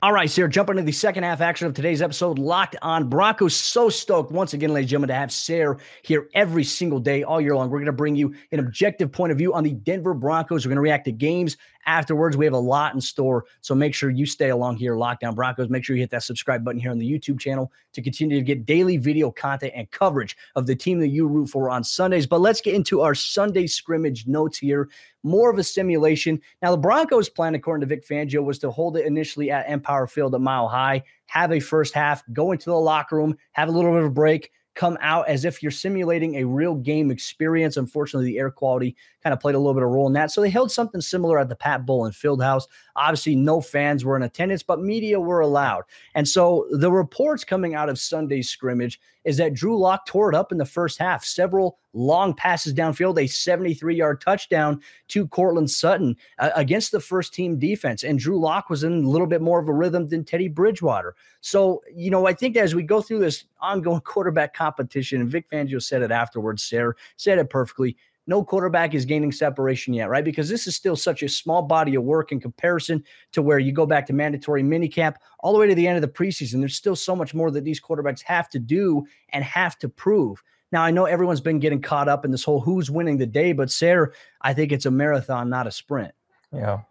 All 0.04 0.12
right, 0.12 0.30
Sayre, 0.30 0.50
jumping 0.50 0.78
into 0.78 0.86
the 0.86 0.92
second 0.92 1.24
half 1.24 1.40
action 1.40 1.68
of 1.68 1.74
today's 1.74 2.02
episode, 2.02 2.38
Locked 2.38 2.76
on 2.82 3.08
Broncos. 3.08 3.56
So 3.56 3.90
stoked 3.90 4.32
once 4.32 4.54
again, 4.54 4.72
ladies 4.72 4.86
and 4.86 4.90
gentlemen, 4.90 5.08
to 5.08 5.16
have 5.16 5.32
Sayre 5.32 5.78
here 6.04 6.30
every 6.36 6.66
single 6.66 7.00
day, 7.00 7.24
all 7.24 7.40
year 7.40 7.56
long. 7.56 7.70
We're 7.70 7.80
going 7.80 7.86
to 7.86 7.94
bring 7.94 8.16
you 8.16 8.36
an 8.52 8.60
objective 8.60 9.12
point 9.12 9.32
of 9.32 9.38
view 9.38 9.54
on 9.54 9.64
the 9.64 9.72
Denver 9.72 10.14
Broncos. 10.14 10.66
We're 10.66 10.72
going 10.72 10.78
to 10.78 10.82
react 10.82 11.06
to 11.06 11.12
games 11.12 11.58
afterwards. 11.86 12.38
We 12.38 12.46
have 12.46 12.54
a 12.54 12.60
lot 12.60 12.94
in 12.94 13.02
store. 13.02 13.46
So 13.62 13.76
make 13.76 13.94
sure 13.94 14.10
you 14.10 14.26
stay 14.26 14.50
along 14.50 14.78
here, 14.78 14.96
Locked 14.96 15.24
On 15.24 15.36
Broncos. 15.36 15.70
Make 15.70 15.84
sure 15.84 15.96
you 15.96 16.02
hit 16.02 16.12
that 16.12 16.24
subscribe 16.24 16.64
button 16.64 16.80
here 16.80 16.92
on 16.92 16.98
the 16.98 17.10
YouTube 17.10 17.40
channel 17.40 17.72
to 17.94 18.02
continue 18.02 18.38
to 18.38 18.44
get 18.44 18.66
daily 18.66 18.98
video 18.98 19.32
content 19.32 19.74
and 19.76 19.90
coverage 19.92 20.36
of 20.56 20.68
the 20.68 20.76
team 20.76 21.00
that 21.00 21.10
you 21.10 21.28
root 21.28 21.50
for 21.50 21.70
on 21.70 21.84
Sundays. 21.84 22.28
But 22.28 22.42
let's 22.42 22.62
get 22.62 22.76
into 22.76 23.02
our 23.02 23.16
Sunday 23.16 23.68
scrimmage 23.68 24.28
notes 24.28 24.58
here. 24.58 24.90
More 25.24 25.50
of 25.50 25.58
a 25.58 25.64
simulation. 25.64 26.40
Now, 26.62 26.72
the 26.72 26.78
Broncos' 26.78 27.30
plan, 27.30 27.56
according 27.56 27.82
to 27.82 27.96
Vic 27.96 28.08
Fangio, 28.08 28.44
was 28.44 28.60
to 28.60 28.70
hold 28.70 28.98
it 28.98 29.06
initially 29.06 29.50
at 29.50 29.68
Empower 29.70 30.08
Field 30.08 30.36
at 30.36 30.42
Mile 30.42 30.68
High, 30.68 31.04
have 31.28 31.52
a 31.52 31.60
first 31.60 31.94
half, 31.94 32.24
go 32.32 32.52
into 32.52 32.66
the 32.66 32.76
locker 32.76 33.16
room, 33.16 33.36
have 33.54 33.68
a 33.68 33.72
little 33.72 33.92
bit 33.92 34.02
of 34.02 34.06
a 34.06 34.12
break, 34.12 34.52
come 34.76 34.98
out 35.02 35.28
as 35.28 35.46
if 35.46 35.64
you're 35.64 35.72
simulating 35.72 36.36
a 36.36 36.44
real 36.44 36.76
game 36.76 37.10
experience. 37.10 37.78
Unfortunately, 37.78 38.30
the 38.30 38.38
air 38.38 38.52
quality 38.52 38.96
kind 39.24 39.34
of 39.34 39.40
played 39.40 39.56
a 39.56 39.58
little 39.58 39.74
bit 39.74 39.84
of 39.84 39.90
role 39.90 40.08
in 40.08 40.14
that. 40.14 40.32
So 40.32 40.42
they 40.42 40.50
held 40.50 40.72
something 40.72 41.02
similar 41.02 41.40
at 41.40 41.50
the 41.50 41.56
Pat 41.56 41.86
Bull 41.86 41.96
Bowlen 41.96 42.12
Fieldhouse. 42.12 42.64
Obviously, 42.96 43.36
no 43.36 43.62
fans 43.62 44.04
were 44.04 44.18
in 44.18 44.24
attendance, 44.24 44.64
but 44.64 44.82
media 44.82 45.20
were 45.20 45.40
allowed. 45.40 45.84
And 46.14 46.28
so 46.28 46.68
the 46.72 46.92
reports 46.92 47.44
coming 47.44 47.74
out 47.74 47.90
of 47.90 47.98
Sunday's 47.98 48.50
scrimmage 48.50 49.00
is 49.24 49.38
that 49.38 49.54
Drew 49.54 49.80
Lock 49.80 50.06
tore 50.06 50.30
it 50.30 50.36
up 50.36 50.52
in 50.52 50.58
the 50.58 50.66
first 50.66 51.00
half. 51.00 51.24
Several 51.24 51.80
long 51.96 52.34
passes 52.34 52.74
downfield, 52.74 53.20
a 53.20 53.26
73 53.26 53.96
yard 53.96 54.22
touchdown 54.22 54.82
to 55.08 55.28
Courtland 55.28 55.72
Sutton 55.72 56.16
uh, 56.38 56.52
against 56.56 56.92
the 56.92 57.00
first 57.00 57.34
team 57.34 57.58
defense. 57.58 58.04
And 58.04 58.20
Drew 58.20 58.40
Lock 58.40 58.70
was 58.70 58.84
in 58.84 59.04
a 59.04 59.10
little 59.10 59.28
bit 59.28 59.42
more 59.42 59.60
of 59.60 59.68
a 59.68 59.74
rhythm 59.74 60.08
than 60.08 60.24
Teddy 60.24 60.50
Bridgewater. 60.50 61.16
So, 61.42 61.82
you 61.94 62.12
know, 62.12 62.28
I 62.28 62.34
think 62.34 62.58
as 62.58 62.76
we 62.76 62.84
go 62.84 63.02
through 63.02 63.20
this 63.20 63.46
ongoing 63.60 64.02
quarterback 64.06 64.54
competition, 64.54 65.22
and 65.22 65.30
Vic 65.30 65.50
Fangio 65.50 65.82
said 65.82 66.02
it 66.02 66.12
afterwards, 66.12 66.64
Sayre 66.64 66.96
said 67.16 67.40
it 67.40 67.50
perfectly 67.50 67.98
no 68.28 68.44
quarterback 68.44 68.94
is 68.94 69.06
gaining 69.06 69.32
separation 69.32 69.94
yet, 69.94 70.10
right? 70.10 70.24
Because 70.24 70.50
this 70.50 70.68
is 70.68 70.76
still 70.76 70.96
such 70.96 71.22
a 71.22 71.30
small 71.30 71.62
body 71.62 71.96
of 71.96 72.04
work 72.04 72.32
in 72.32 72.40
comparison 72.40 73.04
to 73.34 73.42
where 73.42 73.60
you 73.60 73.72
go 73.72 73.86
back 73.86 74.08
to 74.08 74.14
mandatory 74.14 74.64
minicamp 74.64 75.16
all 75.40 75.54
the 75.54 75.60
way 75.60 75.68
to 75.68 75.76
the 75.76 75.88
end 75.88 75.96
of 75.96 76.02
the 76.02 76.08
preseason. 76.08 76.60
There's 76.60 76.76
still 76.76 76.96
so 76.96 77.16
much 77.16 77.34
more 77.34 77.52
that 77.52 77.64
these 77.64 77.82
quarterbacks 77.82 78.24
have 78.24 78.50
to 78.50 78.60
do 78.60 79.06
and 79.30 79.44
have 79.44 79.78
to 79.80 79.90
prove. 79.90 80.44
Now, 80.76 80.84
I 80.84 80.92
know 80.92 81.06
everyone's 81.06 81.40
been 81.40 81.60
getting 81.60 81.82
caught 81.82 82.10
up 82.10 82.26
in 82.26 82.32
this 82.32 82.44
whole 82.44 82.60
who's 82.60 82.92
winning 82.92 83.18
the 83.18 83.26
day, 83.26 83.54
but 83.54 83.72
Sayre, 83.72 84.12
I 84.42 84.54
think 84.54 84.74
it's 84.74 84.86
a 84.86 84.92
marathon, 84.92 85.50
not 85.50 85.68
a 85.68 85.72
sprint. 85.72 86.14
Yeah. 86.52 86.82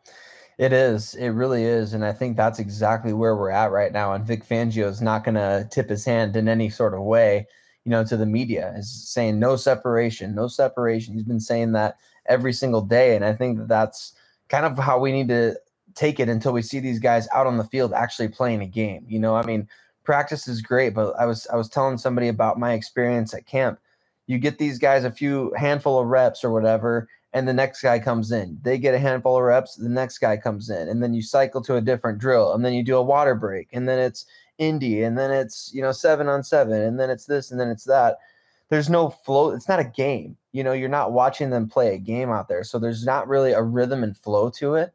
It 0.57 0.73
is. 0.73 1.15
It 1.17 1.29
really 1.29 1.65
is. 1.65 1.93
And 1.93 2.03
I 2.03 2.15
think 2.15 2.35
that's 2.35 2.59
exactly 2.59 3.13
where 3.13 3.37
we're 3.37 3.51
at 3.51 3.73
right 3.73 3.93
now. 3.93 4.15
And 4.15 4.25
Vic 4.25 4.43
Fangio 4.43 4.87
is 4.87 5.03
not 5.03 5.23
going 5.23 5.35
to 5.35 5.69
tip 5.71 5.91
his 5.91 6.03
hand 6.03 6.35
in 6.35 6.49
any 6.49 6.71
sort 6.71 6.95
of 6.95 7.03
way 7.03 7.47
you 7.85 7.91
know, 7.91 8.03
to 8.03 8.17
the 8.17 8.25
media 8.25 8.73
is 8.79 8.91
saying 8.91 9.39
no 9.39 9.57
separation, 9.57 10.35
no 10.35 10.49
separation. 10.49 11.13
He's 11.13 11.23
been 11.23 11.39
saying 11.39 11.73
that 11.73 11.99
every 12.25 12.55
single 12.55 12.81
day. 12.81 13.15
And 13.15 13.25
I 13.25 13.35
think 13.35 13.59
that 13.59 13.69
that's 13.69 14.15
kind 14.49 14.65
of 14.65 14.79
how 14.79 14.99
we 14.99 15.13
need 15.13 15.29
to 15.29 15.55
take 15.95 16.19
it 16.19 16.31
until 16.31 16.53
we 16.53 16.63
see 16.63 16.81
these 16.81 16.99
guys 16.99 17.29
out 17.35 17.47
on 17.47 17.59
the 17.59 17.65
field 17.65 17.93
actually 17.93 18.29
playing 18.29 18.63
a 18.63 18.67
game. 18.67 19.05
You 19.07 19.19
know, 19.19 19.37
I 19.37 19.45
mean, 19.45 19.69
practice 20.05 20.47
is 20.47 20.63
great, 20.63 20.95
but 20.95 21.15
I 21.19 21.27
was 21.27 21.47
I 21.53 21.57
was 21.57 21.69
telling 21.69 21.99
somebody 21.99 22.29
about 22.29 22.59
my 22.59 22.75
experience 22.75 23.35
at 23.35 23.47
camp. 23.47 23.79
You 24.27 24.39
get 24.39 24.59
these 24.59 24.79
guys 24.79 25.05
a 25.05 25.11
few 25.11 25.53
handful 25.57 25.99
of 25.99 26.07
reps 26.07 26.45
or 26.45 26.51
whatever, 26.51 27.09
and 27.33 27.49
the 27.49 27.53
next 27.53 27.83
guy 27.83 27.99
comes 27.99 28.31
in. 28.31 28.59
They 28.63 28.79
get 28.79 28.95
a 28.95 28.99
handful 28.99 29.37
of 29.37 29.43
reps, 29.43 29.77
the 29.77 29.89
next 29.89 30.19
guy 30.19 30.37
comes 30.37 30.71
in, 30.71 30.89
and 30.89 31.03
then 31.03 31.15
you 31.15 31.23
cycle 31.23 31.61
to 31.63 31.77
a 31.77 31.81
different 31.81 32.19
drill, 32.19 32.53
and 32.53 32.65
then 32.65 32.75
you 32.75 32.83
do 32.83 32.97
a 32.97 33.03
water 33.03 33.35
break, 33.35 33.69
and 33.73 33.89
then 33.89 33.99
it's 33.99 34.27
indie, 34.61 35.05
and 35.05 35.19
then 35.19 35.31
it's 35.31 35.73
you 35.75 35.83
know 35.83 35.93
seven 35.93 36.29
on 36.29 36.45
seven, 36.45 36.81
and 36.81 36.99
then 37.01 37.11
it's 37.11 37.27
this, 37.27 37.51
and 37.51 37.59
then 37.59 37.69
it's 37.69 37.85
that. 37.85 38.19
There's 38.71 38.89
no 38.89 39.11
flow. 39.11 39.51
It's 39.51 39.69
not 39.69 39.81
a 39.81 39.85
game. 39.85 40.37
You 40.53 40.65
know, 40.65 40.73
you're 40.73 40.89
not 40.89 41.13
watching 41.13 41.51
them 41.51 41.69
play 41.69 41.95
a 41.95 41.99
game 41.99 42.31
out 42.31 42.49
there, 42.49 42.65
so 42.65 42.79
there's 42.79 43.05
not 43.05 43.29
really 43.29 43.53
a 43.53 43.63
rhythm 43.63 44.03
and 44.03 44.17
flow 44.17 44.51
to 44.51 44.75
it. 44.77 44.93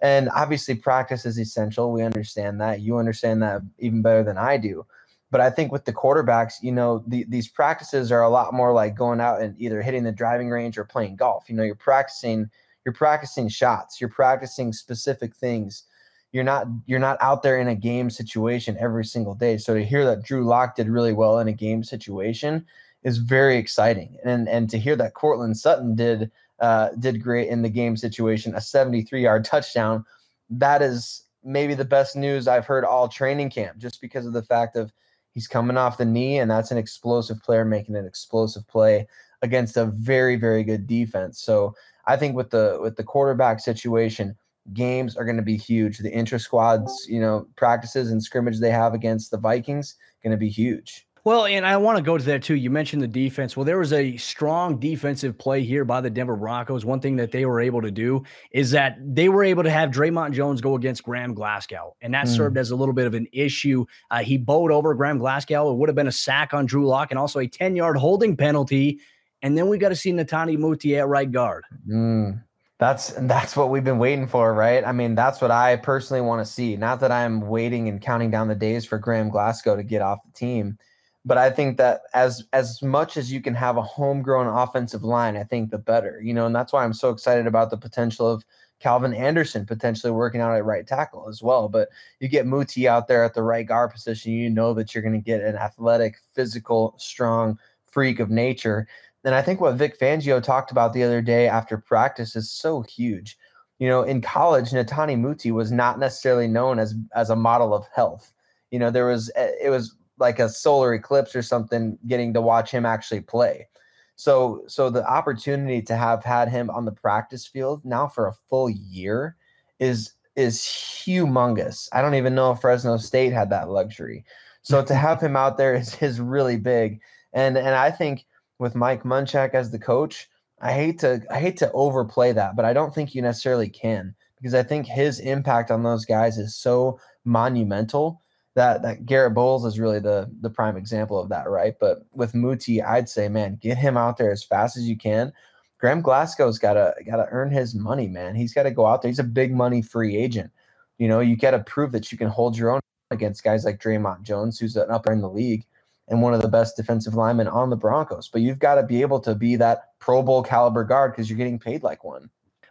And 0.00 0.28
obviously, 0.30 0.74
practice 0.76 1.26
is 1.26 1.38
essential. 1.38 1.92
We 1.92 2.02
understand 2.02 2.60
that. 2.60 2.80
You 2.80 2.98
understand 2.98 3.42
that 3.42 3.62
even 3.78 4.02
better 4.02 4.22
than 4.22 4.38
I 4.38 4.56
do. 4.56 4.86
But 5.30 5.40
I 5.40 5.50
think 5.50 5.72
with 5.72 5.84
the 5.84 5.92
quarterbacks, 5.92 6.54
you 6.62 6.72
know, 6.72 7.04
the, 7.06 7.24
these 7.28 7.48
practices 7.48 8.10
are 8.10 8.22
a 8.22 8.30
lot 8.30 8.54
more 8.54 8.72
like 8.72 8.96
going 8.96 9.20
out 9.20 9.42
and 9.42 9.54
either 9.60 9.82
hitting 9.82 10.04
the 10.04 10.12
driving 10.12 10.48
range 10.48 10.78
or 10.78 10.84
playing 10.84 11.16
golf. 11.16 11.48
You 11.48 11.56
know, 11.56 11.64
you're 11.64 11.74
practicing, 11.74 12.48
you're 12.84 12.94
practicing 12.94 13.48
shots, 13.48 14.00
you're 14.00 14.08
practicing 14.08 14.72
specific 14.72 15.36
things. 15.36 15.84
You're 16.32 16.44
not 16.44 16.66
you're 16.86 16.98
not 16.98 17.18
out 17.20 17.42
there 17.42 17.58
in 17.58 17.68
a 17.68 17.74
game 17.74 18.10
situation 18.10 18.76
every 18.78 19.04
single 19.04 19.34
day. 19.34 19.56
So 19.58 19.74
to 19.74 19.84
hear 19.84 20.04
that 20.04 20.22
Drew 20.22 20.44
Lock 20.44 20.76
did 20.76 20.88
really 20.88 21.12
well 21.12 21.38
in 21.38 21.48
a 21.48 21.52
game 21.52 21.82
situation 21.82 22.66
is 23.02 23.18
very 23.18 23.56
exciting. 23.56 24.18
And 24.24 24.48
and 24.48 24.68
to 24.70 24.78
hear 24.78 24.96
that 24.96 25.14
Courtland 25.14 25.56
Sutton 25.56 25.94
did 25.94 26.30
uh, 26.60 26.90
did 26.98 27.22
great 27.22 27.48
in 27.48 27.62
the 27.62 27.68
game 27.68 27.96
situation, 27.96 28.54
a 28.54 28.60
73 28.60 29.22
yard 29.22 29.44
touchdown. 29.44 30.04
That 30.50 30.82
is 30.82 31.24
maybe 31.44 31.74
the 31.74 31.84
best 31.84 32.16
news 32.16 32.48
I've 32.48 32.66
heard 32.66 32.84
all 32.84 33.08
training 33.08 33.50
camp, 33.50 33.78
just 33.78 34.00
because 34.00 34.26
of 34.26 34.32
the 34.32 34.42
fact 34.42 34.76
of 34.76 34.92
he's 35.32 35.46
coming 35.46 35.76
off 35.76 35.98
the 35.98 36.04
knee, 36.04 36.38
and 36.38 36.50
that's 36.50 36.70
an 36.70 36.78
explosive 36.78 37.42
player 37.42 37.64
making 37.64 37.96
an 37.96 38.06
explosive 38.06 38.66
play 38.66 39.06
against 39.42 39.76
a 39.76 39.86
very 39.86 40.36
very 40.36 40.64
good 40.64 40.86
defense. 40.86 41.40
So 41.40 41.74
I 42.06 42.16
think 42.16 42.34
with 42.34 42.50
the 42.50 42.78
with 42.80 42.96
the 42.96 43.04
quarterback 43.04 43.60
situation, 43.60 44.36
games 44.72 45.16
are 45.16 45.24
going 45.24 45.36
to 45.36 45.42
be 45.42 45.56
huge. 45.56 45.98
The 45.98 46.12
intra 46.12 46.38
squads, 46.38 47.06
you 47.08 47.20
know, 47.20 47.46
practices 47.56 48.10
and 48.10 48.22
scrimmage 48.22 48.58
they 48.58 48.70
have 48.70 48.94
against 48.94 49.30
the 49.30 49.38
Vikings 49.38 49.94
going 50.22 50.32
to 50.32 50.36
be 50.36 50.48
huge. 50.50 51.06
Well, 51.28 51.44
and 51.44 51.66
I 51.66 51.76
want 51.76 51.98
to 51.98 52.02
go 52.02 52.16
to 52.16 52.24
that 52.24 52.42
too. 52.42 52.54
You 52.54 52.70
mentioned 52.70 53.02
the 53.02 53.06
defense. 53.06 53.54
Well, 53.54 53.66
there 53.66 53.76
was 53.76 53.92
a 53.92 54.16
strong 54.16 54.78
defensive 54.78 55.36
play 55.36 55.62
here 55.62 55.84
by 55.84 56.00
the 56.00 56.08
Denver 56.08 56.36
Broncos. 56.36 56.86
One 56.86 57.00
thing 57.00 57.16
that 57.16 57.32
they 57.32 57.44
were 57.44 57.60
able 57.60 57.82
to 57.82 57.90
do 57.90 58.24
is 58.50 58.70
that 58.70 58.96
they 58.98 59.28
were 59.28 59.44
able 59.44 59.62
to 59.62 59.68
have 59.68 59.90
Dre'Mont 59.90 60.32
Jones 60.32 60.62
go 60.62 60.74
against 60.74 61.02
Graham 61.02 61.34
Glasgow, 61.34 61.94
and 62.00 62.14
that 62.14 62.28
mm. 62.28 62.34
served 62.34 62.56
as 62.56 62.70
a 62.70 62.76
little 62.76 62.94
bit 62.94 63.06
of 63.06 63.12
an 63.12 63.26
issue. 63.30 63.84
Uh, 64.10 64.20
he 64.20 64.38
bowed 64.38 64.72
over 64.72 64.94
Graham 64.94 65.18
Glasgow. 65.18 65.70
It 65.70 65.76
would 65.76 65.90
have 65.90 65.96
been 65.96 66.06
a 66.06 66.12
sack 66.12 66.54
on 66.54 66.64
Drew 66.64 66.86
Lock 66.86 67.10
and 67.10 67.18
also 67.18 67.40
a 67.40 67.46
10 67.46 67.76
yard 67.76 67.98
holding 67.98 68.34
penalty. 68.34 68.98
And 69.42 69.54
then 69.54 69.68
we 69.68 69.76
got 69.76 69.90
to 69.90 69.96
see 69.96 70.14
Netane 70.14 70.56
Muti 70.56 70.96
at 70.96 71.08
right 71.08 71.30
guard. 71.30 71.64
Mm. 71.86 72.42
That's 72.78 73.12
that's 73.18 73.54
what 73.54 73.68
we've 73.68 73.84
been 73.84 73.98
waiting 73.98 74.28
for, 74.28 74.54
right? 74.54 74.82
I 74.82 74.92
mean, 74.92 75.14
that's 75.14 75.42
what 75.42 75.50
I 75.50 75.76
personally 75.76 76.22
want 76.22 76.46
to 76.46 76.50
see. 76.50 76.74
Not 76.78 77.00
that 77.00 77.12
I'm 77.12 77.42
waiting 77.42 77.86
and 77.90 78.00
counting 78.00 78.30
down 78.30 78.48
the 78.48 78.54
days 78.54 78.86
for 78.86 78.96
Graham 78.96 79.28
Glasgow 79.28 79.76
to 79.76 79.82
get 79.82 80.00
off 80.00 80.20
the 80.24 80.32
team 80.32 80.78
but 81.24 81.38
I 81.38 81.50
think 81.50 81.76
that 81.78 82.02
as 82.14 82.44
as 82.52 82.82
much 82.82 83.16
as 83.16 83.32
you 83.32 83.40
can 83.40 83.54
have 83.54 83.76
a 83.76 83.82
homegrown 83.82 84.46
offensive 84.46 85.04
line, 85.04 85.36
I 85.36 85.44
think 85.44 85.70
the 85.70 85.78
better. 85.78 86.20
You 86.22 86.32
know, 86.34 86.46
and 86.46 86.54
that's 86.54 86.72
why 86.72 86.84
I'm 86.84 86.92
so 86.92 87.10
excited 87.10 87.46
about 87.46 87.70
the 87.70 87.76
potential 87.76 88.26
of 88.26 88.44
Calvin 88.80 89.14
Anderson 89.14 89.66
potentially 89.66 90.12
working 90.12 90.40
out 90.40 90.56
at 90.56 90.64
right 90.64 90.86
tackle 90.86 91.28
as 91.28 91.42
well. 91.42 91.68
But 91.68 91.88
you 92.20 92.28
get 92.28 92.46
Muti 92.46 92.88
out 92.88 93.08
there 93.08 93.24
at 93.24 93.34
the 93.34 93.42
right 93.42 93.66
guard 93.66 93.90
position, 93.90 94.32
you 94.32 94.48
know 94.48 94.72
that 94.74 94.94
you're 94.94 95.02
going 95.02 95.14
to 95.14 95.24
get 95.24 95.42
an 95.42 95.56
athletic, 95.56 96.16
physical, 96.34 96.94
strong 96.98 97.58
freak 97.84 98.20
of 98.20 98.30
nature. 98.30 98.86
And 99.24 99.34
I 99.34 99.42
think 99.42 99.60
what 99.60 99.74
Vic 99.74 99.98
Fangio 99.98 100.42
talked 100.42 100.70
about 100.70 100.92
the 100.92 101.02
other 101.02 101.20
day 101.20 101.48
after 101.48 101.76
practice 101.76 102.36
is 102.36 102.50
so 102.50 102.82
huge. 102.82 103.36
You 103.78 103.88
know, 103.88 104.02
in 104.02 104.20
college, 104.20 104.70
Netane 104.70 105.20
Muti 105.20 105.50
was 105.50 105.70
not 105.70 105.98
necessarily 105.98 106.48
known 106.48 106.78
as 106.78 106.94
as 107.14 107.30
a 107.30 107.36
model 107.36 107.74
of 107.74 107.86
health. 107.94 108.32
You 108.70 108.78
know, 108.78 108.90
there 108.90 109.06
was 109.06 109.30
eh, 109.34 109.52
it 109.62 109.70
was 109.70 109.94
like 110.18 110.38
a 110.38 110.48
solar 110.48 110.94
eclipse 110.94 111.34
or 111.34 111.42
something 111.42 111.98
getting 112.06 112.34
to 112.34 112.40
watch 112.40 112.70
him 112.70 112.84
actually 112.86 113.20
play. 113.20 113.68
So 114.16 114.64
so 114.66 114.90
the 114.90 115.08
opportunity 115.08 115.80
to 115.82 115.96
have 115.96 116.24
had 116.24 116.48
him 116.48 116.70
on 116.70 116.84
the 116.84 116.92
practice 116.92 117.46
field 117.46 117.84
now 117.84 118.08
for 118.08 118.26
a 118.26 118.34
full 118.50 118.68
year 118.68 119.36
is 119.78 120.12
is 120.34 120.58
humongous. 120.58 121.88
I 121.92 122.02
don't 122.02 122.14
even 122.14 122.34
know 122.34 122.52
if 122.52 122.60
Fresno 122.60 122.96
State 122.96 123.32
had 123.32 123.50
that 123.50 123.70
luxury. 123.70 124.24
So 124.62 124.84
to 124.84 124.94
have 125.06 125.20
him 125.20 125.36
out 125.36 125.56
there 125.56 125.74
is, 125.74 126.00
is 126.02 126.20
really 126.20 126.56
big. 126.56 127.00
And 127.32 127.56
and 127.56 127.74
I 127.74 127.90
think 127.90 128.26
with 128.58 128.74
Mike 128.74 129.04
Munchak 129.04 129.54
as 129.54 129.70
the 129.70 129.78
coach, 129.78 130.28
I 130.60 130.72
hate 130.72 130.98
to 131.00 131.22
I 131.30 131.38
hate 131.38 131.56
to 131.58 131.70
overplay 131.72 132.32
that, 132.32 132.56
but 132.56 132.64
I 132.64 132.72
don't 132.72 132.94
think 132.94 133.14
you 133.14 133.22
necessarily 133.22 133.68
can 133.68 134.14
because 134.36 134.54
I 134.54 134.62
think 134.62 134.86
his 134.86 135.20
impact 135.20 135.70
on 135.70 135.82
those 135.82 136.04
guys 136.04 136.38
is 136.38 136.56
so 136.56 136.98
monumental 137.24 138.22
that 138.58 138.82
that 138.82 139.06
Garett 139.06 139.34
Bolles 139.34 139.64
is 139.64 139.78
really 139.80 140.00
the 140.00 140.30
the 140.40 140.50
prime 140.50 140.76
example 140.76 141.18
of 141.18 141.28
that, 141.30 141.48
right? 141.48 141.74
But 141.78 142.00
with 142.12 142.34
Muti, 142.34 142.82
I'd 142.82 143.08
say, 143.08 143.28
man, 143.28 143.58
get 143.60 143.78
him 143.78 143.96
out 143.96 144.16
there 144.18 144.32
as 144.32 144.44
fast 144.44 144.76
as 144.76 144.88
you 144.88 144.96
can. 144.96 145.32
Graham 145.78 146.02
Glasgow's 146.02 146.58
gotta 146.58 146.94
gotta 147.06 147.28
earn 147.30 147.50
his 147.50 147.74
money, 147.74 148.08
man. 148.08 148.34
He's 148.34 148.52
got 148.52 148.64
to 148.64 148.70
go 148.72 148.86
out 148.86 149.00
there. 149.00 149.10
He's 149.10 149.20
a 149.20 149.24
big 149.24 149.54
money 149.54 149.80
free 149.80 150.16
agent. 150.16 150.50
You 150.98 151.08
know, 151.08 151.20
you 151.20 151.36
got 151.36 151.52
to 151.52 151.60
prove 151.60 151.92
that 151.92 152.10
you 152.10 152.18
can 152.18 152.28
hold 152.28 152.58
your 152.58 152.70
own 152.70 152.80
against 153.10 153.44
guys 153.44 153.64
like 153.64 153.80
Dre'Mont 153.80 154.22
Jones, 154.22 154.58
who's 154.58 154.76
an 154.76 154.90
upper 154.90 155.12
in 155.12 155.20
the 155.20 155.30
league 155.30 155.64
and 156.08 156.20
one 156.20 156.34
of 156.34 156.42
the 156.42 156.48
best 156.48 156.76
defensive 156.76 157.14
linemen 157.14 157.46
on 157.46 157.70
the 157.70 157.76
Broncos. 157.76 158.28
But 158.28 158.40
you've 158.40 158.58
got 158.58 158.74
to 158.76 158.82
be 158.82 159.02
able 159.02 159.20
to 159.20 159.34
be 159.34 159.56
that 159.56 159.92
Pro 160.00 160.22
Bowl 160.22 160.42
caliber 160.42 160.82
guard 160.82 161.12
because 161.12 161.30
you're 161.30 161.38
getting 161.38 161.58
paid 161.58 161.82
like 161.82 162.02
one. 162.02 162.28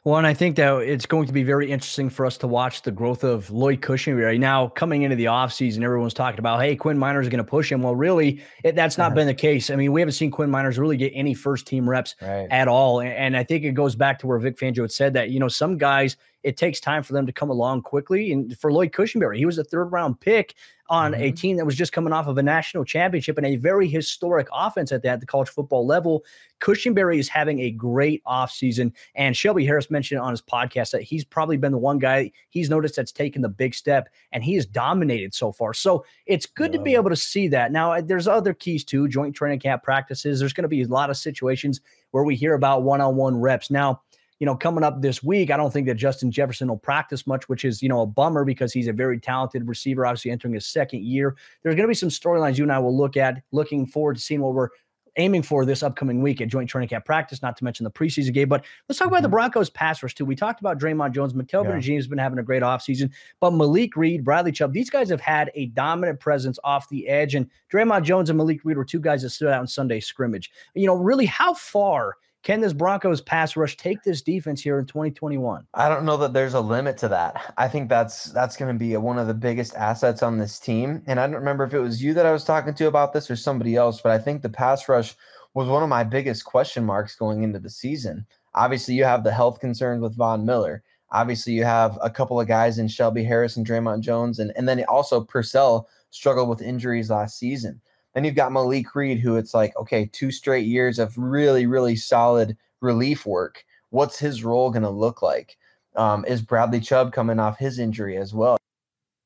Well, 0.08 0.16
and 0.16 0.26
I 0.26 0.34
think 0.34 0.56
that 0.56 0.74
it's 0.84 1.06
going 1.06 1.28
to 1.28 1.34
be 1.34 1.44
very 1.44 1.70
interesting 1.70 2.10
for 2.10 2.26
us 2.26 2.38
to 2.38 2.48
watch 2.48 2.84
the 2.84 2.92
growth 2.92 3.26
of 3.26 3.52
Lloyd 3.52 3.82
Cushenberry. 3.82 4.24
Right 4.24 4.40
now, 4.40 4.70
coming 4.70 5.02
into 5.02 5.18
the 5.18 5.26
offseason, 5.26 5.84
everyone's 5.84 6.14
talking 6.14 6.40
about, 6.40 6.62
hey, 6.62 6.78
Quinn 6.78 6.98
Meinerz 6.98 7.24
is 7.24 7.28
going 7.28 7.44
to 7.44 7.50
push 7.50 7.70
him. 7.70 7.82
Well, 7.82 7.94
really, 7.94 8.42
it, 8.64 8.74
that's 8.74 8.98
not 8.98 9.08
uh-huh. 9.08 9.16
been 9.16 9.28
the 9.28 9.34
case. 9.34 9.70
I 9.70 9.76
mean, 9.76 9.92
we 9.92 10.00
haven't 10.00 10.14
seen 10.14 10.32
Quinn 10.32 10.50
Meinerz 10.50 10.78
really 10.78 10.96
get 10.96 11.12
any 11.14 11.34
first 11.34 11.68
team 11.68 11.90
reps 11.90 12.16
right. 12.22 12.48
at 12.50 12.70
all. 12.70 13.02
And, 13.02 13.10
and 13.10 13.36
I 13.36 13.44
think 13.44 13.66
it 13.66 13.74
goes 13.74 13.98
back 13.98 14.18
to 14.20 14.28
where 14.28 14.40
Vic 14.40 14.58
Fangio 14.58 14.84
had 14.84 14.94
said 14.94 15.12
that, 15.12 15.30
you 15.30 15.42
know, 15.42 15.50
some 15.50 15.78
guys, 15.78 16.16
it 16.48 16.56
takes 16.56 16.80
time 16.80 17.04
for 17.04 17.12
them 17.12 17.26
to 17.26 17.34
come 17.34 17.50
along 17.50 17.82
quickly. 17.82 18.32
And 18.32 18.58
for 18.58 18.72
Lloyd 18.72 18.94
Cushenberry, 18.94 19.36
he 19.38 19.46
was 19.46 19.58
a 19.58 19.66
third 19.66 19.92
round 19.92 20.22
pick 20.22 20.56
on 20.90 21.12
mm-hmm. 21.12 21.24
a 21.24 21.32
team 21.32 21.58
that 21.58 21.66
was 21.66 21.76
just 21.76 21.92
coming 21.92 22.14
off 22.14 22.28
of 22.28 22.38
a 22.38 22.42
national 22.42 22.86
championship 22.86 23.38
and 23.38 23.46
a 23.46 23.58
very 23.58 23.86
historic 23.86 24.48
offense 24.54 24.94
at 24.94 25.04
that, 25.04 25.20
the 25.20 25.26
college 25.26 25.50
football 25.50 25.86
level. 25.86 26.24
Cushenberry 26.62 27.20
is 27.20 27.28
having 27.28 27.60
a 27.60 27.72
great 27.72 28.24
offseason. 28.24 28.94
And 29.14 29.36
Shelby 29.36 29.66
Harris 29.66 29.92
mentioned 29.92 30.22
on 30.22 30.32
his 30.32 30.42
podcast 30.42 30.92
that 30.92 31.02
he's 31.02 31.26
probably 31.26 31.58
been 31.58 31.74
the 31.74 31.78
one 31.78 32.00
guy 32.00 32.32
he's 32.50 32.70
noticed 32.70 32.96
that's 32.96 33.12
taken 33.12 33.42
the 33.42 33.50
big 33.50 33.76
step 33.76 34.08
and 34.32 34.42
he 34.42 34.56
has 34.56 34.66
dominated 34.66 35.34
so 35.34 35.52
far. 35.52 35.74
So 35.74 36.06
it's 36.28 36.46
good 36.46 36.72
yeah. 36.72 36.78
to 36.78 36.84
be 36.86 36.96
able 36.96 37.10
to 37.10 37.18
see 37.18 37.50
that. 37.50 37.74
Now, 37.74 37.92
uh, 37.92 38.02
there's 38.02 38.30
other 38.30 38.54
keys 38.54 38.86
too 38.86 39.10
joint 39.10 39.36
training 39.36 39.60
camp 39.60 39.84
practices. 39.84 40.40
There's 40.40 40.54
going 40.54 40.64
to 40.64 40.70
be 40.70 40.84
a 40.84 40.88
lot 40.88 41.10
of 41.10 41.18
situations 41.18 41.82
where 42.12 42.24
we 42.24 42.38
hear 42.38 42.54
about 42.54 42.84
one 42.84 43.02
on 43.02 43.18
one 43.18 43.36
reps. 43.36 43.70
Now, 43.70 44.02
you 44.40 44.46
know, 44.46 44.56
coming 44.56 44.84
up 44.84 45.02
this 45.02 45.24
week, 45.24 45.50
I 45.50 45.58
don't 45.58 45.72
think 45.72 45.88
that 45.88 45.96
Justin 45.96 46.32
Jefferson 46.32 46.68
will 46.68 46.78
practice 46.78 47.26
much, 47.26 47.50
which 47.50 47.66
is, 47.66 47.82
you 47.82 47.90
know, 47.90 48.02
a 48.02 48.06
bummer 48.06 48.46
because 48.46 48.72
he's 48.72 48.88
a 48.88 48.94
very 48.94 49.20
talented 49.20 49.68
receiver, 49.68 50.06
obviously 50.06 50.32
entering 50.32 50.54
his 50.54 50.66
second 50.66 51.04
year. 51.04 51.36
There's 51.64 51.76
going 51.76 51.86
to 51.86 51.90
be 51.90 51.96
some 51.96 52.10
storylines 52.10 52.58
you 52.58 52.64
and 52.64 52.72
I 52.72 52.80
will 52.80 52.96
look 52.96 53.18
at, 53.18 53.42
looking 53.52 53.88
forward 53.88 54.16
to 54.16 54.22
seeing 54.22 54.42
what 54.42 54.54
we're 54.54 54.70
aiming 55.18 55.42
for 55.42 55.66
this 55.66 55.84
upcoming 55.84 56.22
week 56.22 56.42
at 56.42 56.48
joint 56.48 56.70
training 56.70 56.90
camp 56.90 57.04
practice, 57.04 57.42
not 57.42 57.58
to 57.58 57.64
mention 57.64 57.84
the 57.84 57.92
preseason 57.92 58.34
game. 58.34 58.48
But 58.48 58.64
let's 58.88 59.00
talk 59.00 59.08
about 59.08 59.24
the 59.24 59.28
mm-hmm. 59.28 59.34
Broncos 59.34 59.70
pass 59.70 60.02
rush, 60.02 60.14
too. 60.14 60.26
We 60.26 60.36
talked 60.36 60.60
about 60.60 60.80
Dre'Mont 60.80 61.14
Jones. 61.14 61.34
McTelvin 61.34 61.84
yeah. 61.84 61.96
has 61.96 62.08
been 62.08 62.20
having 62.20 62.40
a 62.40 62.44
great 62.44 62.64
offseason, 62.64 63.12
but 63.42 63.52
Malik 63.52 63.98
Reed, 63.98 64.24
Bradley 64.24 64.52
Chubb, 64.52 64.74
these 64.74 64.90
guys 64.90 65.10
have 65.10 65.22
had 65.22 65.52
a 65.56 65.68
dominant 65.68 66.20
presence 66.20 66.60
off 66.64 66.88
the 66.90 67.08
edge. 67.08 67.36
And 67.36 67.50
Dre'Mont 67.74 68.04
Jones 68.04 68.30
and 68.30 68.38
Malik 68.38 68.64
Reed 68.64 68.78
were 68.78 68.86
two 68.86 69.00
guys 69.00 69.24
that 69.24 69.32
stood 69.32 69.50
out 69.50 69.62
in 69.62 69.68
Sunday 69.68 70.00
scrimmage. 70.00 70.52
You 70.76 70.86
know, 70.86 70.96
really, 70.96 71.26
how 71.26 71.56
far 71.56 72.18
can 72.48 72.62
this 72.62 72.72
Broncos 72.72 73.20
pass 73.20 73.58
rush 73.58 73.76
take 73.76 74.04
this 74.04 74.22
defense 74.22 74.62
here 74.62 74.80
in 74.80 74.86
2021? 74.86 75.68
I 75.74 75.90
don't 75.90 76.06
know 76.06 76.16
that 76.16 76.32
there's 76.32 76.54
a 76.54 76.62
limit 76.62 76.98
to 77.00 77.10
that. 77.10 77.54
I 77.58 77.68
think 77.68 77.90
that's 77.90 78.32
that's 78.32 78.56
going 78.56 78.74
to 78.74 78.80
be 78.80 78.96
one 78.96 79.20
of 79.20 79.28
the 79.28 79.34
biggest 79.34 79.76
assets 79.76 80.24
on 80.24 80.38
this 80.38 80.58
team. 80.58 81.04
And 81.08 81.20
I 81.20 81.28
don't 81.28 81.36
remember 81.36 81.66
if 81.66 81.74
it 81.74 81.82
was 81.82 82.02
you 82.02 82.14
that 82.14 82.26
I 82.26 82.32
was 82.32 82.46
talking 82.46 82.74
to 82.76 82.88
about 82.88 83.12
this 83.12 83.30
or 83.30 83.36
somebody 83.36 83.76
else, 83.76 84.00
but 84.00 84.14
I 84.14 84.18
think 84.18 84.42
the 84.42 84.50
pass 84.50 84.88
rush 84.88 85.14
was 85.56 85.68
one 85.68 85.84
of 85.84 85.90
my 85.90 86.06
biggest 86.06 86.46
question 86.46 86.86
marks 86.86 87.18
going 87.18 87.44
into 87.44 87.60
the 87.60 87.70
season. 87.70 88.26
Obviously, 88.56 88.94
you 88.94 89.04
have 89.04 89.26
the 89.26 89.34
health 89.34 89.60
concerns 89.60 90.02
with 90.02 90.16
Von 90.16 90.46
Miller. 90.46 90.84
Obviously, 91.12 91.52
you 91.52 91.66
have 91.66 92.00
a 92.02 92.10
couple 92.10 92.40
of 92.40 92.48
guys 92.48 92.80
in 92.80 92.88
Shelby 92.88 93.26
Harris 93.26 93.58
and 93.58 93.68
Dre'Mont 93.68 94.00
Jones, 94.00 94.40
and, 94.40 94.54
and 94.56 94.70
then 94.70 94.86
also 94.86 95.20
Purcell 95.20 95.90
struggled 96.12 96.48
with 96.48 96.62
injuries 96.62 97.10
last 97.10 97.38
season. 97.38 97.82
Then 98.18 98.24
you've 98.24 98.34
got 98.34 98.52
Malik 98.52 98.96
Reed, 98.96 99.20
who 99.20 99.36
it's 99.36 99.54
like, 99.54 99.78
okay, 99.78 100.10
two 100.12 100.32
straight 100.32 100.66
years 100.66 100.98
of 100.98 101.16
really, 101.20 101.68
really 101.68 101.96
solid 101.96 102.58
relief 102.82 103.28
work. 103.28 103.64
what's 103.92 104.18
his 104.18 104.44
role 104.44 104.72
going 104.72 104.82
to 104.82 104.90
look 104.90 105.22
like? 105.22 105.56
Um, 105.96 106.26
is 106.26 106.42
Bradley 106.42 106.80
Chubb 106.80 107.14
coming 107.14 107.40
off 107.40 107.60
his 107.60 107.78
injury 107.78 108.18
as 108.18 108.34
well? 108.34 108.58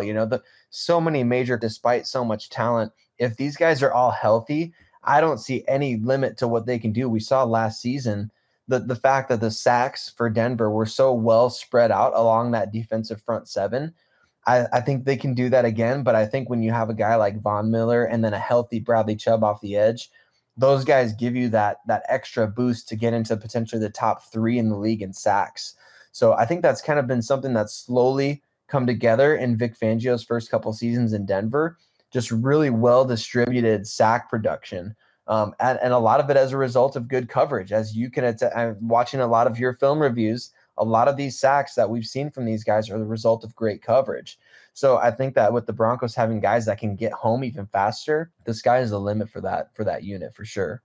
You 0.04 0.14
know, 0.14 0.26
the 0.26 0.44
so 0.72 1.00
many 1.00 1.24
major, 1.24 1.58
despite 1.58 2.06
so 2.06 2.26
much 2.26 2.50
talent, 2.50 2.92
if 3.18 3.38
these 3.38 3.56
guys 3.56 3.82
are 3.82 3.94
all 3.94 4.12
healthy, 4.12 4.74
I 5.06 5.22
don't 5.22 5.40
see 5.40 5.64
any 5.70 5.96
limit 5.96 6.36
to 6.40 6.48
what 6.50 6.66
they 6.66 6.78
can 6.78 6.92
do. 6.92 7.08
We 7.08 7.22
saw 7.22 7.46
last 7.46 7.80
season 7.80 8.30
the 8.68 8.80
the 8.80 8.98
fact 8.98 9.30
that 9.30 9.40
the 9.40 9.52
sacks 9.52 10.10
for 10.10 10.30
Denver 10.30 10.70
were 10.70 10.86
so 10.86 11.14
well 11.14 11.50
spread 11.50 11.92
out 11.92 12.12
along 12.14 12.52
that 12.52 12.74
defensive 12.74 13.22
front 13.22 13.48
seven. 13.48 13.94
I, 14.48 14.66
I 14.74 14.82
think 14.82 15.06
they 15.06 15.18
can 15.18 15.34
do 15.34 15.50
that 15.50 15.66
again, 15.66 16.04
but 16.04 16.16
I 16.16 16.26
think 16.26 16.50
when 16.50 16.64
you 16.64 16.72
have 16.72 16.90
a 16.90 16.96
guy 16.96 17.16
like 17.16 17.42
Von 17.42 17.70
Miller 17.70 18.04
and 18.04 18.24
then 18.24 18.34
a 18.34 18.40
healthy 18.40 18.80
Bradley 18.80 19.16
Chubb 19.16 19.44
off 19.44 19.62
the 19.62 19.76
edge, 19.76 20.10
those 20.58 20.84
guys 20.84 21.14
give 21.14 21.36
you 21.36 21.50
that 21.50 21.78
that 21.88 22.04
extra 22.10 22.48
boost 22.48 22.88
to 22.90 22.96
get 22.96 23.14
into 23.14 23.38
potentially 23.38 23.80
the 23.80 23.90
top 23.90 24.32
three 24.32 24.58
in 24.58 24.70
the 24.70 24.78
league 24.78 25.02
in 25.02 25.14
sacks. 25.14 25.76
So 26.12 26.34
I 26.34 26.46
think 26.46 26.62
that's 26.62 26.82
kind 26.82 27.00
of 27.00 27.08
been 27.08 27.22
something 27.22 27.54
that's 27.54 27.74
slowly 27.74 28.42
come 28.68 28.86
together 28.88 29.36
in 29.36 29.58
Vic 29.58 29.78
Fangio's 29.78 30.24
first 30.24 30.50
couple 30.50 30.74
seasons 30.74 31.14
in 31.14 31.26
Denver. 31.26 31.78
Just 32.12 32.32
really 32.32 32.70
well 32.70 33.06
distributed 33.06 33.88
sack 33.88 34.30
production. 34.30 34.96
Um, 35.28 35.54
and, 35.60 35.80
and, 35.82 35.94
a 35.94 36.00
lot 36.00 36.20
of 36.20 36.30
it 36.30 36.36
as 36.36 36.52
a 36.52 36.58
result 36.58 36.96
of 36.96 37.08
good 37.08 37.30
coverage. 37.30 37.72
As 37.72 37.96
you 37.96 38.10
can, 38.10 38.26
att- 38.26 38.58
I'm 38.58 38.76
watching 38.86 39.22
a 39.22 39.28
lot 39.28 39.48
of 39.48 39.60
your 39.60 39.74
film 39.74 40.02
reviews. 40.02 40.52
A 40.78 40.86
lot 40.86 41.08
of 41.08 41.18
these 41.18 41.40
sacks 41.40 41.75
that 41.75 41.90
we've 41.90 42.06
seen 42.06 42.32
from 42.32 42.46
these 42.46 42.63
guys 42.63 42.90
are 42.90 42.98
the 42.98 43.06
result 43.06 43.44
of 43.44 43.56
great 43.56 43.82
coverage. 43.82 44.40
So 44.74 44.98
I 44.98 45.12
think 45.12 45.36
that 45.36 45.54
with 45.54 45.66
the 45.66 45.74
Broncos 45.74 46.16
having 46.16 46.40
guys 46.40 46.66
that 46.66 46.80
can 46.80 46.96
get 46.96 47.12
home 47.12 47.44
even 47.44 47.68
faster, 47.68 48.32
the 48.46 48.54
sky 48.54 48.80
is 48.80 48.92
the 48.92 49.00
limit 49.00 49.30
for 49.30 49.42
that 49.42 49.75
for 49.75 49.84
that 49.84 50.04
unit 50.04 50.34
for 50.34 50.46
sure. 50.46 50.82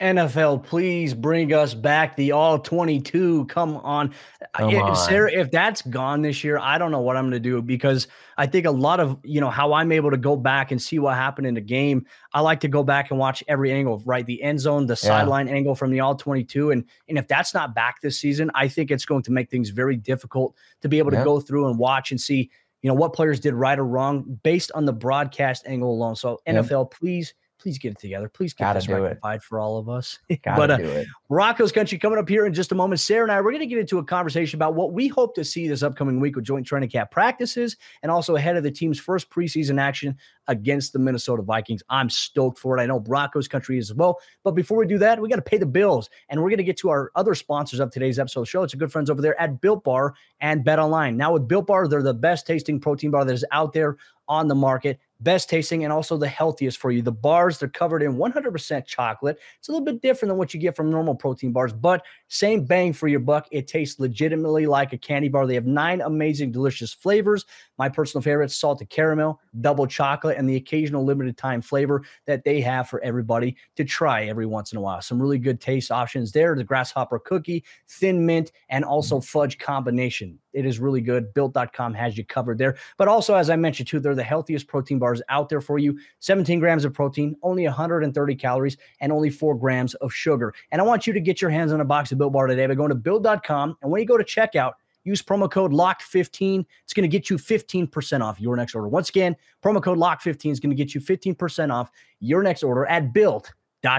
NFL, 0.00 0.62
please 0.64 1.14
bring 1.14 1.54
us 1.54 1.72
back 1.72 2.16
the 2.16 2.32
all 2.32 2.58
22. 2.58 3.46
Come 3.46 3.76
on. 3.78 4.12
Come 4.54 4.74
on. 4.74 4.96
Sayre, 4.96 5.28
if 5.28 5.50
that's 5.50 5.82
gone 5.82 6.22
this 6.22 6.44
year, 6.44 6.58
I 6.58 6.76
don't 6.76 6.90
know 6.90 7.00
what 7.00 7.16
I'm 7.16 7.24
going 7.24 7.32
to 7.32 7.40
do 7.40 7.62
because 7.62 8.06
I 8.36 8.46
think 8.46 8.66
a 8.66 8.70
lot 8.70 9.00
of, 9.00 9.18
you 9.22 9.40
know, 9.40 9.48
how 9.48 9.72
I'm 9.72 9.92
able 9.92 10.10
to 10.10 10.18
go 10.18 10.36
back 10.36 10.70
and 10.70 10.80
see 10.80 10.98
what 10.98 11.14
happened 11.14 11.46
in 11.46 11.54
the 11.54 11.62
game. 11.62 12.04
I 12.34 12.40
like 12.40 12.60
to 12.60 12.68
go 12.68 12.82
back 12.82 13.10
and 13.10 13.18
watch 13.18 13.42
every 13.48 13.72
angle, 13.72 14.02
right? 14.04 14.26
The 14.26 14.42
end 14.42 14.60
zone, 14.60 14.86
the 14.86 14.92
yeah. 14.92 15.08
sideline 15.08 15.48
angle 15.48 15.74
from 15.74 15.90
the 15.90 16.00
all 16.00 16.14
22. 16.14 16.72
And, 16.72 16.84
and 17.08 17.16
if 17.16 17.26
that's 17.26 17.54
not 17.54 17.74
back 17.74 18.02
this 18.02 18.18
season, 18.18 18.50
I 18.54 18.68
think 18.68 18.90
it's 18.90 19.06
going 19.06 19.22
to 19.22 19.32
make 19.32 19.50
things 19.50 19.70
very 19.70 19.96
difficult 19.96 20.56
to 20.82 20.88
be 20.88 20.98
able 20.98 21.10
to 21.12 21.24
go 21.24 21.40
through 21.40 21.68
and 21.68 21.78
watch 21.78 22.10
and 22.10 22.20
see, 22.20 22.50
you 22.82 22.88
know, 22.88 22.94
what 22.94 23.14
players 23.14 23.40
did 23.40 23.54
right 23.54 23.78
or 23.78 23.86
wrong 23.86 24.38
based 24.42 24.70
on 24.74 24.84
the 24.84 24.92
broadcast 24.92 25.66
angle 25.66 25.90
alone. 25.90 26.16
So, 26.16 26.40
NFL, 26.46 26.90
yeah. 26.90 26.98
please 26.98 27.34
please 27.58 27.78
get 27.78 27.92
it 27.92 27.98
together. 27.98 28.28
Please 28.28 28.52
get 28.52 28.64
Gotta 28.64 28.78
this 28.80 28.88
rectified 28.88 29.36
it. 29.36 29.42
for 29.42 29.58
all 29.58 29.78
of 29.78 29.88
us. 29.88 30.18
but 30.44 30.70
uh. 30.70 31.04
Broncos 31.28 31.72
country 31.72 31.98
coming 31.98 32.18
up 32.18 32.28
here 32.28 32.46
in 32.46 32.54
just 32.54 32.72
a 32.72 32.74
moment. 32.74 33.00
Sayre 33.00 33.22
and 33.22 33.32
I, 33.32 33.40
we're 33.40 33.50
going 33.50 33.60
to 33.60 33.66
get 33.66 33.78
into 33.78 33.98
a 33.98 34.04
conversation 34.04 34.56
about 34.56 34.74
what 34.74 34.92
we 34.92 35.08
hope 35.08 35.34
to 35.34 35.44
see 35.44 35.66
this 35.66 35.82
upcoming 35.82 36.20
week 36.20 36.36
with 36.36 36.44
joint 36.44 36.66
training 36.66 36.90
camp 36.90 37.10
practices 37.10 37.76
and 38.02 38.12
also 38.12 38.36
ahead 38.36 38.56
of 38.56 38.62
the 38.62 38.70
team's 38.70 39.00
first 39.00 39.30
preseason 39.30 39.80
action 39.80 40.16
against 40.48 40.92
the 40.92 40.98
Minnesota 40.98 41.42
Vikings. 41.42 41.82
I'm 41.88 42.08
stoked 42.08 42.58
for 42.58 42.78
it. 42.78 42.82
I 42.82 42.86
know 42.86 43.00
Broncos 43.00 43.48
country 43.48 43.78
as 43.78 43.92
well. 43.92 44.20
But 44.44 44.52
before 44.52 44.78
we 44.78 44.86
do 44.86 44.98
that, 44.98 45.20
we 45.20 45.28
got 45.28 45.36
to 45.36 45.42
pay 45.42 45.58
the 45.58 45.66
bills. 45.66 46.08
And 46.28 46.40
we're 46.40 46.50
going 46.50 46.58
to 46.58 46.64
get 46.64 46.76
to 46.78 46.90
our 46.90 47.10
other 47.16 47.34
sponsors 47.34 47.80
of 47.80 47.90
today's 47.90 48.18
episode 48.18 48.40
of 48.40 48.46
the 48.46 48.50
show. 48.50 48.62
It's 48.62 48.74
a 48.74 48.76
good 48.76 48.92
friends 48.92 49.10
over 49.10 49.20
there 49.20 49.38
at 49.40 49.60
Built 49.60 49.82
Bar 49.82 50.14
and 50.40 50.64
Bet 50.64 50.78
Online. 50.78 51.16
Now 51.16 51.32
with 51.32 51.48
Built 51.48 51.66
Bar, 51.66 51.88
they're 51.88 52.02
the 52.02 52.14
best 52.14 52.46
tasting 52.46 52.78
protein 52.78 53.10
bar 53.10 53.24
that 53.24 53.32
is 53.32 53.44
out 53.50 53.72
there 53.72 53.96
on 54.28 54.48
the 54.48 54.54
market 54.54 54.98
best 55.20 55.48
tasting 55.48 55.84
and 55.84 55.92
also 55.92 56.16
the 56.16 56.28
healthiest 56.28 56.78
for 56.78 56.90
you. 56.90 57.02
The 57.02 57.12
bars, 57.12 57.58
they're 57.58 57.68
covered 57.68 58.02
in 58.02 58.16
100% 58.16 58.86
chocolate. 58.86 59.38
It's 59.58 59.68
a 59.68 59.72
little 59.72 59.84
bit 59.84 60.02
different 60.02 60.30
than 60.30 60.38
what 60.38 60.52
you 60.52 60.60
get 60.60 60.76
from 60.76 60.90
normal 60.90 61.14
protein 61.14 61.52
bars, 61.52 61.72
but 61.72 62.04
same 62.28 62.64
bang 62.64 62.92
for 62.92 63.08
your 63.08 63.20
buck. 63.20 63.46
It 63.50 63.66
tastes 63.66 63.98
legitimately 63.98 64.66
like 64.66 64.92
a 64.92 64.98
candy 64.98 65.28
bar. 65.28 65.46
They 65.46 65.54
have 65.54 65.66
nine 65.66 66.00
amazing, 66.00 66.52
delicious 66.52 66.92
flavors. 66.92 67.44
My 67.78 67.88
personal 67.88 68.22
favorite, 68.22 68.50
salted 68.50 68.90
caramel, 68.90 69.40
double 69.60 69.86
chocolate, 69.86 70.36
and 70.36 70.48
the 70.48 70.56
occasional 70.56 71.04
limited 71.04 71.36
time 71.36 71.62
flavor 71.62 72.02
that 72.26 72.44
they 72.44 72.60
have 72.60 72.88
for 72.88 73.00
everybody 73.00 73.56
to 73.76 73.84
try 73.84 74.26
every 74.26 74.46
once 74.46 74.72
in 74.72 74.78
a 74.78 74.80
while. 74.80 75.00
Some 75.00 75.20
really 75.20 75.38
good 75.38 75.60
taste 75.60 75.90
options 75.90 76.32
there. 76.32 76.54
The 76.54 76.64
grasshopper 76.64 77.18
cookie, 77.18 77.64
thin 77.88 78.24
mint, 78.26 78.52
and 78.68 78.84
also 78.84 79.20
fudge 79.20 79.58
combination. 79.58 80.38
It 80.56 80.64
is 80.64 80.78
really 80.78 81.02
good. 81.02 81.34
Built.com 81.34 81.92
has 81.94 82.16
you 82.16 82.24
covered 82.24 82.56
there. 82.56 82.76
But 82.96 83.08
also, 83.08 83.34
as 83.34 83.50
I 83.50 83.56
mentioned 83.56 83.88
too, 83.88 84.00
they're 84.00 84.14
the 84.14 84.22
healthiest 84.24 84.66
protein 84.66 84.98
bars 84.98 85.20
out 85.28 85.50
there 85.50 85.60
for 85.60 85.78
you. 85.78 85.98
17 86.20 86.58
grams 86.58 86.86
of 86.86 86.94
protein, 86.94 87.36
only 87.42 87.64
130 87.64 88.34
calories, 88.36 88.78
and 89.00 89.12
only 89.12 89.28
four 89.28 89.54
grams 89.54 89.94
of 89.96 90.12
sugar. 90.12 90.54
And 90.72 90.80
I 90.80 90.84
want 90.84 91.06
you 91.06 91.12
to 91.12 91.20
get 91.20 91.42
your 91.42 91.50
hands 91.50 91.72
on 91.72 91.80
a 91.82 91.84
box 91.84 92.10
of 92.10 92.18
Built 92.18 92.32
Bar 92.32 92.46
today 92.46 92.66
by 92.66 92.74
going 92.74 92.88
to 92.88 92.94
built.com. 92.94 93.76
And 93.82 93.90
when 93.90 94.00
you 94.00 94.06
go 94.06 94.16
to 94.16 94.24
checkout, 94.24 94.72
use 95.04 95.22
promo 95.22 95.50
code 95.50 95.72
LOCKED15. 95.72 96.64
It's 96.84 96.94
going 96.94 97.08
to 97.08 97.08
get 97.08 97.28
you 97.28 97.36
15% 97.36 98.22
off 98.22 98.40
your 98.40 98.56
next 98.56 98.74
order. 98.74 98.88
Once 98.88 99.10
again, 99.10 99.36
promo 99.62 99.82
code 99.82 99.98
LOCKED15 99.98 100.52
is 100.52 100.60
going 100.60 100.70
to 100.70 100.76
get 100.76 100.94
you 100.94 101.00
15% 101.02 101.70
off 101.70 101.90
your 102.20 102.42
next 102.42 102.62
order 102.62 102.86
at 102.86 103.12
built.com 103.12 103.52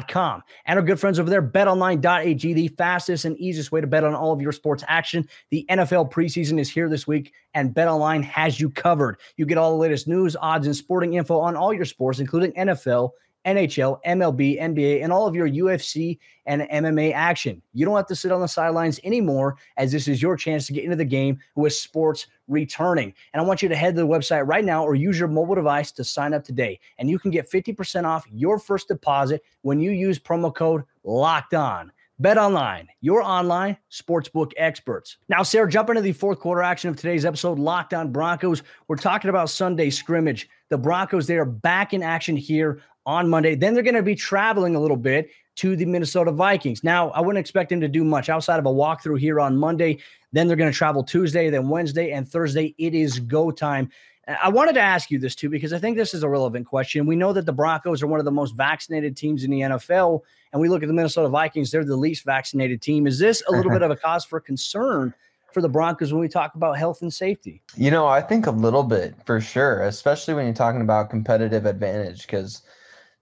Com. 0.08 0.43
And 0.65 0.78
our 0.78 0.86
good 0.86 1.00
friends 1.00 1.19
over 1.19 1.30
there, 1.30 1.41
betonline.ag, 1.41 2.54
the 2.54 2.67
fastest 2.69 3.26
and 3.26 3.38
easiest 3.38 3.71
way 3.71 3.82
to 3.82 3.88
bet 3.88 4.04
on 4.04 4.13
all 4.13 4.34
of 4.34 4.41
your 4.41 4.52
sports 4.52 4.84
action. 4.88 5.28
The 5.50 5.65
NFL 5.69 6.12
preseason 6.12 6.60
is 6.60 6.69
here 6.69 6.89
this 6.89 7.08
week, 7.08 7.34
and 7.54 7.73
betonline 7.73 8.23
has 8.23 8.60
you 8.60 8.69
covered. 8.69 9.19
You 9.38 9.45
get 9.45 9.58
all 9.58 9.71
the 9.71 9.78
latest 9.78 10.08
news, 10.08 10.36
odds, 10.36 10.67
and 10.67 10.76
sporting 10.76 11.13
info 11.13 11.39
on 11.39 11.56
all 11.56 11.73
your 11.73 11.86
sports, 11.86 12.19
including 12.19 12.52
NFL, 12.54 13.12
NHL, 13.48 14.00
MLB, 14.06 14.62
NBA, 14.62 15.04
and 15.04 15.12
all 15.12 15.26
of 15.26 15.34
your 15.34 15.50
UFC 15.50 16.20
and 16.46 16.64
MMA 16.64 17.14
action. 17.14 17.62
You 17.74 17.86
don't 17.86 17.96
have 17.96 18.08
to 18.08 18.16
sit 18.16 18.32
on 18.32 18.42
the 18.42 18.48
sidelines 18.48 19.00
anymore, 19.04 19.58
as 19.78 19.92
this 19.92 20.08
is 20.08 20.22
your 20.22 20.36
chance 20.36 20.68
to 20.68 20.74
get 20.74 20.84
into 20.84 20.98
the 20.98 21.06
game 21.06 21.40
with 21.56 21.74
sports 21.74 22.28
returning. 22.48 23.14
And 23.34 23.42
I 23.42 23.46
want 23.46 23.62
you 23.62 23.70
to 23.70 23.76
head 23.76 23.96
to 23.96 24.02
the 24.02 24.08
website 24.08 24.48
right 24.48 24.66
now 24.66 24.84
or 24.84 24.96
use 24.96 25.18
your 25.18 25.28
mobile 25.30 25.56
device 25.56 25.92
to 25.94 26.04
sign 26.04 26.34
up 26.34 26.44
today. 26.44 26.80
And 27.00 27.10
you 27.10 27.20
can 27.20 27.32
get 27.32 27.50
50% 27.50 28.04
off 28.04 28.26
your 28.32 28.60
first 28.60 28.90
deposit 28.90 29.42
when 29.62 29.80
you 29.80 29.92
use 29.92 30.20
promo 30.20 30.54
code 30.54 30.84
LOCKED 31.04 31.54
ON. 31.54 31.92
Bet 32.20 32.40
online, 32.40 32.88
your 33.00 33.22
online 33.22 33.78
sportsbook 33.92 34.52
experts. 34.58 35.18
Now, 35.30 35.44
Sayre, 35.44 35.68
jump 35.68 35.90
into 35.90 36.02
the 36.02 36.14
fourth 36.14 36.40
quarter 36.40 36.64
action 36.64 36.90
of 36.90 36.96
today's 36.96 37.26
episode, 37.26 37.60
Locked 37.60 37.94
On 37.94 38.12
Broncos. 38.12 38.64
We're 38.88 38.96
talking 38.96 39.30
about 39.30 39.52
Sunday 39.52 39.92
scrimmage. 39.92 40.50
The 40.70 40.80
Broncos, 40.80 41.28
they 41.28 41.38
are 41.38 41.46
back 41.46 41.94
in 41.94 42.02
action 42.02 42.36
here 42.36 42.82
on 43.06 43.30
Monday. 43.30 43.54
Then 43.54 43.76
they're 43.76 43.84
going 43.84 43.94
to 43.94 44.02
be 44.02 44.16
traveling 44.16 44.76
a 44.76 44.80
little 44.80 44.98
bit 44.98 45.30
to 45.58 45.76
the 45.76 45.86
Minnesota 45.86 46.32
Vikings. 46.32 46.84
Now, 46.84 47.12
I 47.12 47.22
wouldn't 47.22 47.40
expect 47.40 47.70
them 47.70 47.82
to 47.82 47.88
do 47.88 48.04
much 48.04 48.30
outside 48.30 48.58
of 48.58 48.66
a 48.66 48.70
walkthrough 48.70 49.20
here 49.20 49.40
on 49.40 49.56
Monday. 49.56 50.00
Then 50.32 50.48
they're 50.48 50.58
going 50.58 50.72
to 50.72 50.78
travel 50.78 51.04
Tuesday, 51.04 51.52
then 51.52 51.70
Wednesday, 51.70 52.14
and 52.14 52.28
Thursday. 52.28 52.74
It 52.80 52.96
is 52.96 53.20
go 53.20 53.52
time. 53.52 53.92
I 54.28 54.50
wanted 54.50 54.74
to 54.74 54.82
ask 54.82 55.12
you 55.12 55.20
this 55.20 55.36
too, 55.36 55.50
because 55.50 55.72
I 55.72 55.78
think 55.78 55.98
this 55.98 56.16
is 56.16 56.24
a 56.24 56.30
relevant 56.30 56.66
question. 56.66 57.06
We 57.06 57.16
know 57.16 57.32
that 57.34 57.46
the 57.46 57.54
Broncos 57.54 58.02
are 58.02 58.08
one 58.08 58.20
of 58.20 58.26
the 58.26 58.32
most 58.32 58.56
vaccinated 58.56 59.16
teams 59.16 59.44
in 59.44 59.52
the 59.52 59.62
NFL, 59.62 60.22
and 60.52 60.62
we 60.62 60.70
look 60.70 60.84
at 60.84 60.88
the 60.88 60.94
Minnesota 60.94 61.30
Vikings, 61.30 61.72
they're 61.72 61.84
the 61.84 61.96
least 61.96 62.26
vaccinated 62.26 62.82
team. 62.82 63.08
Is 63.08 63.20
this 63.20 63.44
a 63.48 63.52
little 63.52 63.72
bit 63.72 63.82
of 63.82 63.92
a 63.92 63.96
cause 64.08 64.26
for 64.26 64.40
concern 64.40 65.14
for 65.54 65.62
the 65.62 65.70
Broncos 65.70 66.14
when 66.14 66.22
we 66.22 66.28
talk 66.28 66.56
about 66.56 66.78
health 66.78 67.02
and 67.02 67.14
safety? 67.14 67.62
You 67.76 67.92
know, 67.92 68.08
I 68.08 68.22
think 68.22 68.48
a 68.48 68.52
little 68.52 68.84
bit 68.84 69.16
for 69.26 69.42
sure, 69.42 69.84
especially 69.84 70.34
when 70.34 70.46
you're 70.46 70.54
talking 70.54 70.82
about 70.82 71.10
competitive 71.10 71.66
advantage, 71.66 72.22
because 72.22 72.62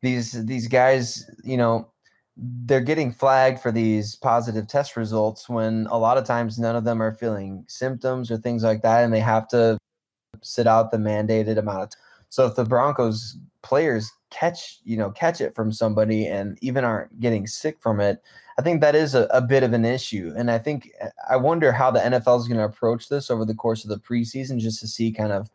these 0.02 0.46
these 0.46 0.68
guys, 0.68 1.30
you 1.44 1.58
know, 1.58 1.90
they're 2.38 2.82
getting 2.82 3.12
flagged 3.12 3.60
for 3.60 3.72
these 3.72 4.16
positive 4.16 4.68
test 4.68 4.98
results 4.98 5.48
when 5.48 5.88
a 5.90 5.98
lot 5.98 6.18
of 6.18 6.26
times 6.26 6.60
none 6.60 6.76
of 6.76 6.84
them 6.84 7.02
are 7.02 7.14
feeling 7.14 7.64
symptoms 7.68 8.30
or 8.30 8.38
things 8.38 8.64
like 8.64 8.82
that, 8.82 9.04
and 9.04 9.14
they 9.14 9.20
have 9.20 9.48
to 9.48 9.78
sit 10.42 10.68
out 10.68 10.92
the 10.92 10.98
mandated 10.98 11.58
amount 11.58 11.84
of 11.84 11.90
time. 11.90 12.02
So 12.30 12.46
if 12.46 12.56
the 12.56 12.66
Broncos 12.66 13.38
players 13.66 14.14
catch, 14.30 14.80
you 14.84 14.96
know, 14.96 15.10
catch 15.10 15.42
it 15.42 15.56
from 15.56 15.72
somebody 15.72 16.28
and 16.28 16.58
even 16.62 16.84
aren't 16.84 17.20
getting 17.20 17.48
sick 17.48 17.78
from 17.82 18.00
it, 18.00 18.22
I 18.60 18.62
think 18.62 18.80
that 18.80 18.94
is 18.94 19.16
a, 19.16 19.24
a 19.32 19.42
bit 19.42 19.64
of 19.64 19.74
an 19.74 19.84
issue. 19.84 20.32
And 20.38 20.52
I 20.52 20.60
think 20.60 20.92
eh, 21.02 21.10
I 21.30 21.36
wonder 21.36 21.72
how 21.72 21.90
the 21.90 22.00
NFL 22.00 22.40
is 22.40 22.48
going 22.48 22.60
to 22.60 22.66
approach 22.66 23.10
this 23.10 23.32
over 23.32 23.44
the 23.44 23.56
course 23.56 23.84
of 23.84 23.90
the 23.90 23.98
preseason 23.98 24.60
just 24.60 24.80
to 24.82 24.88
see 24.88 25.12
kind 25.12 25.32
of 25.32 25.50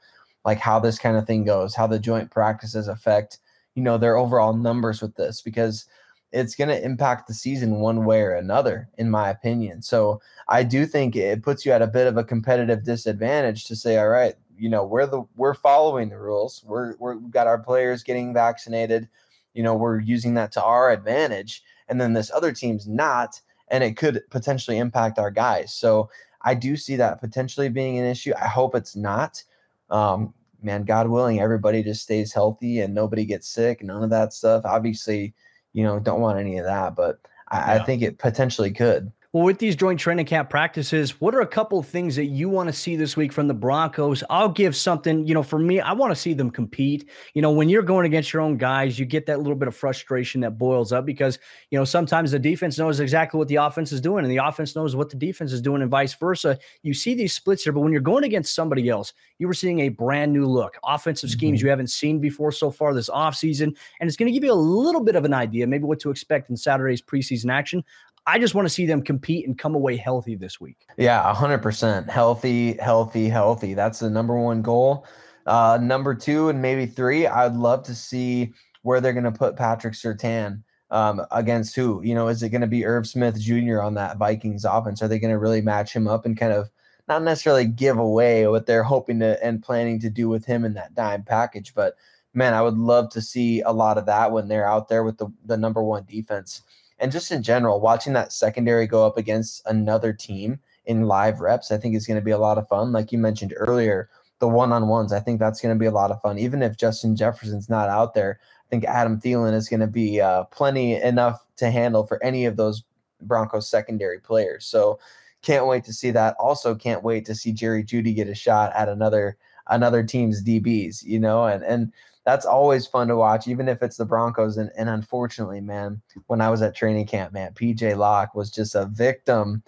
like 0.45 0.59
how 0.59 0.81
this 0.81 0.99
kind 0.99 1.17
of 1.17 1.27
thing 1.27 1.45
goes, 1.45 1.75
how 1.75 1.87
the 1.87 2.01
joint 2.01 2.31
practices 2.31 2.89
affect, 2.89 3.39
you 3.77 3.83
know, 3.83 3.97
their 3.97 4.17
overall 4.17 4.55
numbers 4.55 5.01
with 5.01 5.15
this 5.15 5.41
because 5.41 5.87
it's 6.33 6.57
going 6.57 6.69
to 6.69 6.85
impact 6.85 7.29
the 7.29 7.35
season 7.35 7.77
one 7.77 8.05
way 8.05 8.23
or 8.23 8.35
another, 8.35 8.89
in 8.99 9.09
my 9.09 9.31
opinion. 9.31 9.83
So 9.83 10.21
I 10.49 10.65
do 10.65 10.85
think 10.85 11.15
it 11.15 11.43
puts 11.43 11.65
you 11.65 11.73
at 11.73 11.83
a 11.83 11.87
bit 11.87 12.07
of 12.07 12.17
a 12.17 12.25
competitive 12.25 12.85
disadvantage 12.85 13.67
to 13.67 13.77
say, 13.77 13.99
all 13.99 14.09
right, 14.09 14.35
you 14.61 14.69
know, 14.69 14.85
we're 14.85 15.07
the 15.07 15.23
we're 15.37 15.55
following 15.55 16.11
the 16.11 16.19
rules. 16.19 16.63
We're 16.67 16.95
we're 16.99 17.17
we've 17.17 17.31
got 17.31 17.47
our 17.47 17.59
players 17.59 18.03
getting 18.03 18.35
vaccinated. 18.35 19.09
You 19.55 19.63
know, 19.63 19.75
we're 19.75 20.01
using 20.01 20.35
that 20.35 20.53
to 20.53 20.63
our 20.63 20.91
advantage, 20.91 21.63
and 21.89 22.01
then 22.01 22.13
this 22.13 22.31
other 22.31 22.53
team's 22.53 22.87
not, 22.87 23.41
and 23.69 23.83
it 23.83 23.97
could 23.97 24.23
potentially 24.31 24.79
impact 24.79 25.19
our 25.19 25.31
guys. 25.31 25.73
So 25.73 26.11
I 26.43 26.55
do 26.55 26.77
see 26.77 26.97
that 26.97 27.21
potentially 27.21 27.71
being 27.71 27.99
an 27.99 28.05
issue. 28.05 28.33
I 28.41 28.49
hope 28.49 28.75
it's 28.75 28.95
not. 28.95 29.43
Um, 29.89 30.35
man, 30.63 30.85
God 30.85 31.09
willing, 31.09 31.41
everybody 31.41 31.83
just 31.83 32.03
stays 32.03 32.33
healthy 32.33 32.81
and 32.81 32.95
nobody 32.95 33.25
gets 33.25 33.49
sick. 33.49 33.83
None 33.83 34.03
of 34.03 34.11
that 34.11 34.33
stuff. 34.33 34.65
Obviously, 34.65 35.35
you 35.73 35.83
know, 35.85 35.99
don't 35.99 36.21
want 36.21 36.39
any 36.39 36.59
of 36.59 36.67
that, 36.67 36.95
but 36.95 37.19
I, 37.49 37.57
yeah. 37.57 37.83
I 37.83 37.85
think 37.85 38.03
it 38.03 38.19
potentially 38.19 38.71
could. 38.71 39.11
Well, 39.33 39.45
with 39.45 39.59
these 39.61 39.77
joint 39.77 40.01
training 40.01 40.27
camp 40.27 40.51
practices, 40.51 41.21
what 41.21 41.37
are 41.37 41.41
a 41.41 41.47
couple 41.47 41.79
of 41.79 41.87
things 41.87 42.17
that 42.17 42.25
you 42.25 42.49
want 42.49 42.69
to 42.69 42.73
see 42.73 42.97
this 42.97 43.17
week 43.17 43.33
from 43.33 43.47
the 43.47 43.55
Broncos? 43.55 44.25
I'll 44.29 44.49
give 44.49 44.75
something, 44.75 45.25
you 45.25 45.35
know, 45.35 45.45
for 45.45 45.57
me, 45.57 45.79
I 45.79 45.93
want 45.93 46.11
to 46.11 46.21
see 46.21 46.33
them 46.33 46.51
compete. 46.51 47.09
You 47.35 47.41
know, 47.41 47.53
when 47.53 47.69
you're 47.69 47.85
going 47.85 48.07
against 48.07 48.33
your 48.33 48.43
own 48.43 48.57
guys, 48.57 48.99
you 48.99 49.05
get 49.05 49.27
that 49.27 49.39
little 49.39 49.55
bit 49.55 49.69
of 49.69 49.77
frustration 49.77 50.41
that 50.41 50.59
boils 50.59 50.91
up 50.91 51.07
because, 51.07 51.39
you 51.71 51.79
know, 51.79 51.85
sometimes 51.85 52.33
the 52.33 52.41
defense 52.41 52.77
knows 52.77 52.99
exactly 52.99 53.39
what 53.39 53.47
the 53.47 53.55
offense 53.55 53.93
is 53.93 54.01
doing 54.01 54.25
and 54.25 54.33
the 54.33 54.39
offense 54.39 54.75
knows 54.75 54.97
what 54.97 55.11
the 55.11 55.17
defense 55.17 55.53
is 55.53 55.63
doing 55.63 55.81
and 55.81 55.93
vice 55.93 56.15
versa. 56.15 56.59
You 56.83 56.93
see 56.93 57.15
these 57.15 57.33
splits 57.33 57.63
here, 57.63 57.73
but 57.73 57.83
when 57.83 57.93
you're 57.93 58.01
going 58.01 58.25
against 58.25 58.53
somebody 58.53 58.89
else, 58.89 59.13
you 59.39 59.47
were 59.47 59.55
seeing 59.55 59.79
a 59.79 59.91
brand 59.91 60.33
new 60.33 60.45
look, 60.45 60.77
offensive 60.83 61.31
schemes 61.31 61.61
mm-hmm. 61.61 61.67
you 61.67 61.71
haven't 61.71 61.91
seen 61.91 62.19
before 62.19 62.51
so 62.51 62.69
far 62.69 62.93
this 62.95 63.09
offseason. 63.09 63.77
And 64.01 64.09
it's 64.09 64.17
going 64.17 64.27
to 64.27 64.33
give 64.33 64.43
you 64.43 64.53
a 64.53 64.55
little 64.55 65.05
bit 65.05 65.15
of 65.15 65.25
an 65.25 65.35
idea, 65.35 65.69
maybe 65.69 65.85
what 65.85 66.01
to 66.01 66.11
expect 66.11 66.51
in 66.51 66.57
Saturday's 66.57 67.01
preseason 67.01 67.53
action. 67.53 67.85
I 68.27 68.39
just 68.39 68.55
want 68.55 68.67
to 68.67 68.73
see 68.73 68.87
them 68.87 69.03
compete 69.03 69.47
and 69.47 69.59
come 69.59 69.75
away 69.75 69.97
healthy 69.97 70.37
this 70.37 70.61
week. 70.61 70.87
Yeah, 70.97 71.33
100% 71.35 72.09
healthy, 72.09 72.75
healthy, 72.75 73.29
healthy. 73.29 73.75
That's 73.75 74.01
the 74.01 74.11
number 74.11 74.39
one 74.39 74.63
goal. 74.63 75.07
Uh, 75.47 75.79
number 75.81 76.15
two 76.15 76.49
and 76.49 76.61
maybe 76.61 76.87
three, 76.87 77.27
I'd 77.27 77.55
love 77.55 77.83
to 77.85 77.95
see 77.95 78.53
where 78.83 79.01
they're 79.01 79.13
going 79.13 79.25
to 79.25 79.33
put 79.33 79.57
Patrick 79.57 79.95
Surtain 79.95 80.63
um, 80.91 81.23
against 81.31 81.75
who. 81.75 82.03
You 82.03 82.15
know, 82.15 82.29
is 82.29 82.43
it 82.43 82.51
going 82.51 82.61
to 82.61 82.67
be 82.67 82.85
Irv 82.85 83.07
Smith 83.07 83.41
Jr. 83.41 83.81
on 83.81 83.95
that 83.95 84.19
Vikings 84.19 84.65
offense? 84.65 85.03
Are 85.03 85.09
they 85.09 85.19
going 85.19 85.33
to 85.33 85.39
really 85.39 85.63
match 85.63 85.95
him 85.95 86.07
up 86.07 86.27
and 86.27 86.39
kind 86.39 86.53
of 86.53 86.71
not 87.09 87.23
necessarily 87.23 87.67
give 87.67 87.99
away 87.99 88.47
what 88.47 88.67
they're 88.67 88.83
hoping 88.83 89.19
to 89.21 89.43
and 89.45 89.63
planning 89.63 89.99
to 90.01 90.11
do 90.11 90.29
with 90.29 90.45
him 90.45 90.65
in 90.65 90.75
that 90.75 90.95
dime 90.95 91.23
package? 91.23 91.75
But 91.75 91.97
man, 92.35 92.55
I 92.55 92.63
would 92.63 92.79
love 92.79 93.11
to 93.11 93.21
see 93.21 93.61
a 93.63 93.73
lot 93.73 93.99
of 93.99 94.07
that 94.07 94.31
when 94.31 94.49
they're 94.49 94.69
out 94.69 94.89
there 94.89 95.05
with 95.05 95.19
the, 95.19 95.29
the 95.47 95.57
number 95.57 95.83
one 95.83 96.05
defense 96.05 96.63
and 97.01 97.11
just 97.11 97.31
in 97.31 97.43
general, 97.43 97.81
watching 97.81 98.13
that 98.13 98.33
secondary 98.33 98.87
go 98.87 99.07
up 99.07 99.17
against 99.17 99.67
another 99.67 100.13
team 100.13 100.61
in 100.85 101.07
live 101.07 101.41
reps, 101.41 101.73
I 101.73 101.79
think 101.79 101.95
is 101.95 102.07
going 102.07 102.19
to 102.21 102.25
be 102.25 102.31
a 102.31 102.39
lot 102.39 102.59
of 102.59 102.69
fun. 102.69 102.93
Like 102.93 103.13
you 103.13 103.19
mentioned 103.19 103.55
earlier, 103.57 104.09
the 104.39 104.49
one 104.49 104.73
on 104.73 104.89
ones, 104.89 105.13
I 105.13 105.21
think 105.21 105.39
that's 105.39 105.61
going 105.61 105.75
to 105.75 105.79
be 105.79 105.87
a 105.87 105.91
lot 105.91 106.11
of 106.11 106.21
fun. 106.23 106.39
Even 106.39 106.63
if 106.63 106.77
Justin 106.77 107.17
Jefferson's 107.17 107.69
not 107.69 107.89
out 107.89 108.15
there, 108.15 108.41
I 108.43 108.69
think 108.71 108.85
Adam 108.85 109.21
Thielen 109.21 109.55
is 109.55 109.69
going 109.69 109.81
to 109.81 109.87
be 109.87 110.21
uh, 110.21 110.45
plenty 110.45 110.95
enough 110.95 111.45
to 111.57 111.71
handle 111.71 112.05
for 112.05 112.23
any 112.23 112.45
of 112.45 112.57
those 112.57 112.85
Broncos 113.23 113.69
secondary 113.69 114.19
players. 114.19 114.67
So 114.67 114.99
can't 115.43 115.67
wait 115.67 115.85
to 115.85 115.93
see 115.93 116.11
that. 116.11 116.37
Also, 116.39 116.75
can't 116.75 117.03
wait 117.03 117.25
to 117.27 117.35
see 117.35 117.53
Jerry 117.53 117.85
Jeudy 117.85 118.15
get 118.15 118.29
a 118.29 118.35
shot 118.35 118.73
at 118.75 118.89
another 118.89 119.37
another 119.69 120.03
team's 120.03 120.43
DBs. 120.43 121.03
You 121.03 121.19
know, 121.19 121.45
and 121.45 121.63
and 121.63 121.93
that's 122.25 122.47
always 122.47 122.87
fun 122.87 123.09
to 123.09 123.17
watch, 123.17 123.49
even 123.49 123.69
if 123.69 123.83
it's 123.83 123.97
the 123.97 124.05
Broncos. 124.05 124.57
And, 124.57 124.71
and 124.77 124.89
unfortunately, 124.89 125.61
man, 125.61 126.03
when 126.27 126.41
I 126.41 126.51
was 126.51 126.63
at 126.63 126.75
training 126.75 127.07
camp, 127.07 127.33
man, 127.33 127.53
PJ 127.55 127.97
Locke 127.97 128.35
was 128.35 128.51
just 128.51 128.75
a 128.75 128.87
victim 128.87 129.63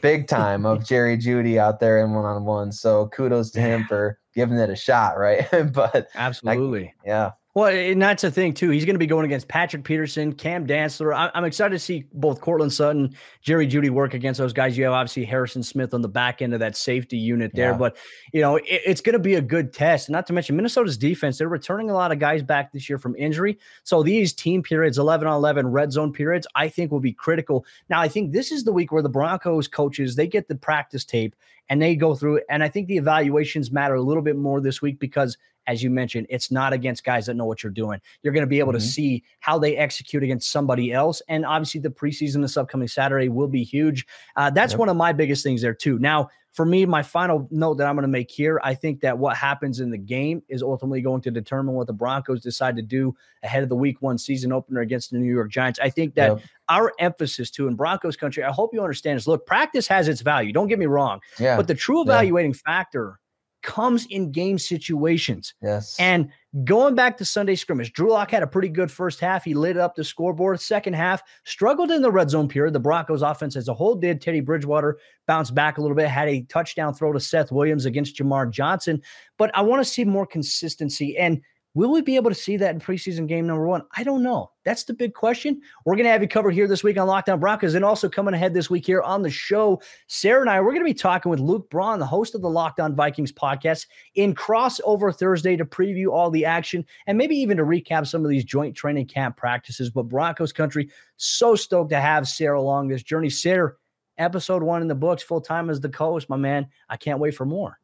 big 0.00 0.28
time 0.28 0.66
of 0.66 0.84
Jerry 0.86 1.16
Jeudy 1.16 1.58
out 1.58 1.80
there 1.80 2.04
in 2.04 2.12
one 2.12 2.24
on 2.24 2.44
one. 2.44 2.72
So 2.72 3.08
kudos 3.08 3.50
to 3.52 3.60
him 3.60 3.84
for 3.84 4.18
giving 4.34 4.58
it 4.58 4.70
a 4.70 4.76
shot, 4.76 5.18
right? 5.18 5.46
but 5.72 6.08
absolutely. 6.14 6.86
I, 6.86 6.92
yeah. 7.06 7.30
Well, 7.56 7.74
and 7.74 8.02
that's 8.02 8.20
the 8.20 8.30
thing 8.30 8.52
too. 8.52 8.68
He's 8.68 8.84
going 8.84 8.96
to 8.96 8.98
be 8.98 9.06
going 9.06 9.24
against 9.24 9.48
Patrick 9.48 9.82
Peterson, 9.82 10.34
Cam 10.34 10.66
Dantzler. 10.66 11.30
I'm 11.34 11.44
excited 11.46 11.70
to 11.70 11.78
see 11.78 12.04
both 12.12 12.42
Courtland 12.42 12.70
Sutton, 12.70 13.16
Jerry 13.40 13.66
Jeudy 13.66 13.88
work 13.88 14.12
against 14.12 14.36
those 14.36 14.52
guys. 14.52 14.76
You 14.76 14.84
have 14.84 14.92
obviously 14.92 15.24
Harrison 15.24 15.62
Smith 15.62 15.94
on 15.94 16.02
the 16.02 16.08
back 16.08 16.42
end 16.42 16.52
of 16.52 16.60
that 16.60 16.76
safety 16.76 17.16
unit 17.16 17.52
there, 17.54 17.70
yeah. 17.70 17.78
but 17.78 17.96
you 18.34 18.42
know 18.42 18.56
it, 18.56 18.66
it's 18.68 19.00
going 19.00 19.14
to 19.14 19.18
be 19.18 19.36
a 19.36 19.40
good 19.40 19.72
test. 19.72 20.10
Not 20.10 20.26
to 20.26 20.34
mention 20.34 20.54
Minnesota's 20.54 20.98
defense; 20.98 21.38
they're 21.38 21.48
returning 21.48 21.88
a 21.88 21.94
lot 21.94 22.12
of 22.12 22.18
guys 22.18 22.42
back 22.42 22.72
this 22.72 22.90
year 22.90 22.98
from 22.98 23.16
injury. 23.16 23.58
So 23.84 24.02
these 24.02 24.34
team 24.34 24.62
periods, 24.62 24.98
11 24.98 25.26
on 25.26 25.32
11 25.32 25.68
red 25.68 25.92
zone 25.92 26.12
periods, 26.12 26.46
I 26.54 26.68
think 26.68 26.92
will 26.92 27.00
be 27.00 27.14
critical. 27.14 27.64
Now, 27.88 28.02
I 28.02 28.08
think 28.08 28.32
this 28.32 28.52
is 28.52 28.64
the 28.64 28.72
week 28.72 28.92
where 28.92 29.02
the 29.02 29.08
Broncos 29.08 29.66
coaches 29.66 30.14
they 30.14 30.26
get 30.26 30.46
the 30.46 30.56
practice 30.56 31.06
tape 31.06 31.34
and 31.68 31.80
they 31.80 31.96
go 31.96 32.14
through, 32.14 32.40
and 32.48 32.62
I 32.62 32.68
think 32.68 32.88
the 32.88 32.96
evaluations 32.96 33.70
matter 33.70 33.94
a 33.94 34.02
little 34.02 34.22
bit 34.22 34.36
more 34.36 34.60
this 34.60 34.80
week 34.82 34.98
because 34.98 35.36
as 35.66 35.82
you 35.82 35.90
mentioned, 35.90 36.26
it's 36.30 36.50
not 36.50 36.72
against 36.72 37.04
guys 37.04 37.26
that 37.26 37.34
know 37.34 37.44
what 37.44 37.62
you're 37.62 37.72
doing. 37.72 38.00
You're 38.22 38.32
going 38.32 38.44
to 38.44 38.48
be 38.48 38.58
able 38.58 38.72
mm-hmm. 38.72 38.78
to 38.78 38.86
see 38.86 39.24
how 39.40 39.58
they 39.58 39.76
execute 39.76 40.22
against 40.22 40.50
somebody 40.50 40.92
else. 40.92 41.22
And 41.28 41.44
obviously, 41.44 41.80
the 41.80 41.90
preseason 41.90 42.40
this 42.42 42.56
upcoming 42.56 42.88
Saturday 42.88 43.28
will 43.28 43.48
be 43.48 43.64
huge. 43.64 44.06
Uh, 44.36 44.50
that's 44.50 44.74
yep. 44.74 44.80
one 44.80 44.88
of 44.88 44.96
my 44.96 45.12
biggest 45.12 45.42
things 45.42 45.62
there, 45.62 45.74
too. 45.74 45.98
Now, 45.98 46.30
for 46.56 46.64
me, 46.64 46.86
my 46.86 47.02
final 47.02 47.46
note 47.50 47.74
that 47.74 47.86
I'm 47.86 47.96
going 47.96 48.02
to 48.02 48.08
make 48.08 48.30
here, 48.30 48.58
I 48.64 48.72
think 48.72 49.02
that 49.02 49.18
what 49.18 49.36
happens 49.36 49.80
in 49.80 49.90
the 49.90 49.98
game 49.98 50.42
is 50.48 50.62
ultimately 50.62 51.02
going 51.02 51.20
to 51.20 51.30
determine 51.30 51.74
what 51.74 51.86
the 51.86 51.92
Broncos 51.92 52.40
decide 52.40 52.76
to 52.76 52.82
do 52.82 53.14
ahead 53.42 53.62
of 53.62 53.68
the 53.68 53.76
week 53.76 54.00
one 54.00 54.16
season 54.16 54.52
opener 54.52 54.80
against 54.80 55.10
the 55.10 55.18
New 55.18 55.30
York 55.30 55.50
Giants. 55.50 55.78
I 55.82 55.90
think 55.90 56.14
that 56.14 56.38
yep. 56.38 56.40
our 56.70 56.94
emphasis 56.98 57.50
too 57.50 57.68
in 57.68 57.74
Broncos 57.74 58.16
country, 58.16 58.42
I 58.42 58.50
hope 58.50 58.72
you 58.72 58.80
understand 58.80 59.18
is 59.18 59.28
look, 59.28 59.44
practice 59.44 59.86
has 59.88 60.08
its 60.08 60.22
value. 60.22 60.50
Don't 60.50 60.68
get 60.68 60.78
me 60.78 60.86
wrong. 60.86 61.20
Yeah. 61.38 61.58
But 61.58 61.68
the 61.68 61.74
true 61.74 62.00
evaluating 62.00 62.52
yeah. 62.52 62.60
factor 62.64 63.20
comes 63.66 64.06
in 64.06 64.30
game 64.30 64.58
situations. 64.58 65.52
Yes. 65.60 65.96
And 65.98 66.30
going 66.64 66.94
back 66.94 67.18
to 67.18 67.24
Sunday 67.24 67.56
scrimmage, 67.56 67.92
Drew 67.92 68.10
Lock 68.10 68.30
had 68.30 68.44
a 68.44 68.46
pretty 68.46 68.68
good 68.68 68.90
first 68.90 69.18
half. 69.20 69.44
He 69.44 69.52
lit 69.52 69.76
up 69.76 69.96
the 69.96 70.04
scoreboard. 70.04 70.60
Second 70.60 70.94
half, 70.94 71.22
struggled 71.44 71.90
in 71.90 72.00
the 72.00 72.10
red 72.10 72.30
zone 72.30 72.48
period. 72.48 72.72
The 72.72 72.80
Broncos 72.80 73.22
offense 73.22 73.56
as 73.56 73.68
a 73.68 73.74
whole 73.74 73.96
did. 73.96 74.22
Teddy 74.22 74.40
Bridgewater 74.40 74.98
bounced 75.26 75.54
back 75.54 75.76
a 75.76 75.82
little 75.82 75.96
bit, 75.96 76.08
had 76.08 76.28
a 76.28 76.42
touchdown 76.42 76.94
throw 76.94 77.12
to 77.12 77.20
Seth 77.20 77.50
Williams 77.50 77.84
against 77.84 78.16
Jamar 78.16 78.50
Johnson. 78.50 79.02
But 79.36 79.50
I 79.54 79.62
want 79.62 79.84
to 79.84 79.90
see 79.90 80.04
more 80.04 80.26
consistency. 80.26 81.18
And 81.18 81.42
Will 81.76 81.92
we 81.92 82.00
be 82.00 82.16
able 82.16 82.30
to 82.30 82.34
see 82.34 82.56
that 82.56 82.74
in 82.74 82.80
preseason 82.80 83.28
game 83.28 83.46
number 83.46 83.66
one? 83.66 83.82
I 83.94 84.02
don't 84.02 84.22
know. 84.22 84.50
That's 84.64 84.84
the 84.84 84.94
big 84.94 85.12
question. 85.12 85.60
We're 85.84 85.96
going 85.96 86.06
to 86.06 86.10
have 86.10 86.22
you 86.22 86.26
covered 86.26 86.52
here 86.52 86.66
this 86.66 86.82
week 86.82 86.96
on 86.96 87.06
Lockdown 87.06 87.34
On 87.34 87.40
Broncos 87.40 87.74
and 87.74 87.84
also 87.84 88.08
coming 88.08 88.32
ahead 88.32 88.54
this 88.54 88.70
week 88.70 88.86
here 88.86 89.02
on 89.02 89.20
the 89.20 89.28
show. 89.28 89.82
Sayre 90.06 90.40
and 90.40 90.48
I, 90.48 90.58
we're 90.58 90.70
going 90.70 90.80
to 90.80 90.90
be 90.90 90.94
talking 90.94 91.28
with 91.28 91.38
Luke 91.38 91.68
Braun, 91.68 91.98
the 91.98 92.06
host 92.06 92.34
of 92.34 92.40
the 92.40 92.48
Locked 92.48 92.80
On 92.80 92.96
Vikings 92.96 93.30
podcast, 93.30 93.88
in 94.14 94.34
crossover 94.34 95.14
Thursday 95.14 95.54
to 95.54 95.66
preview 95.66 96.08
all 96.08 96.30
the 96.30 96.46
action 96.46 96.82
and 97.06 97.18
maybe 97.18 97.36
even 97.36 97.58
to 97.58 97.62
recap 97.62 98.06
some 98.06 98.24
of 98.24 98.30
these 98.30 98.46
joint 98.46 98.74
training 98.74 99.04
camp 99.04 99.36
practices. 99.36 99.90
But 99.90 100.04
Broncos 100.04 100.54
country, 100.54 100.88
so 101.18 101.56
stoked 101.56 101.90
to 101.90 102.00
have 102.00 102.26
Sayre 102.26 102.54
along 102.54 102.88
this 102.88 103.02
journey. 103.02 103.28
Sayre, 103.28 103.76
episode 104.16 104.62
one 104.62 104.80
in 104.80 104.88
the 104.88 104.94
books, 104.94 105.22
full 105.22 105.42
time 105.42 105.68
as 105.68 105.82
the 105.82 105.90
co 105.90 106.12
host, 106.12 106.30
my 106.30 106.38
man. 106.38 106.68
I 106.88 106.96
can't 106.96 107.18
wait 107.18 107.34
for 107.34 107.44
more. 107.44 107.78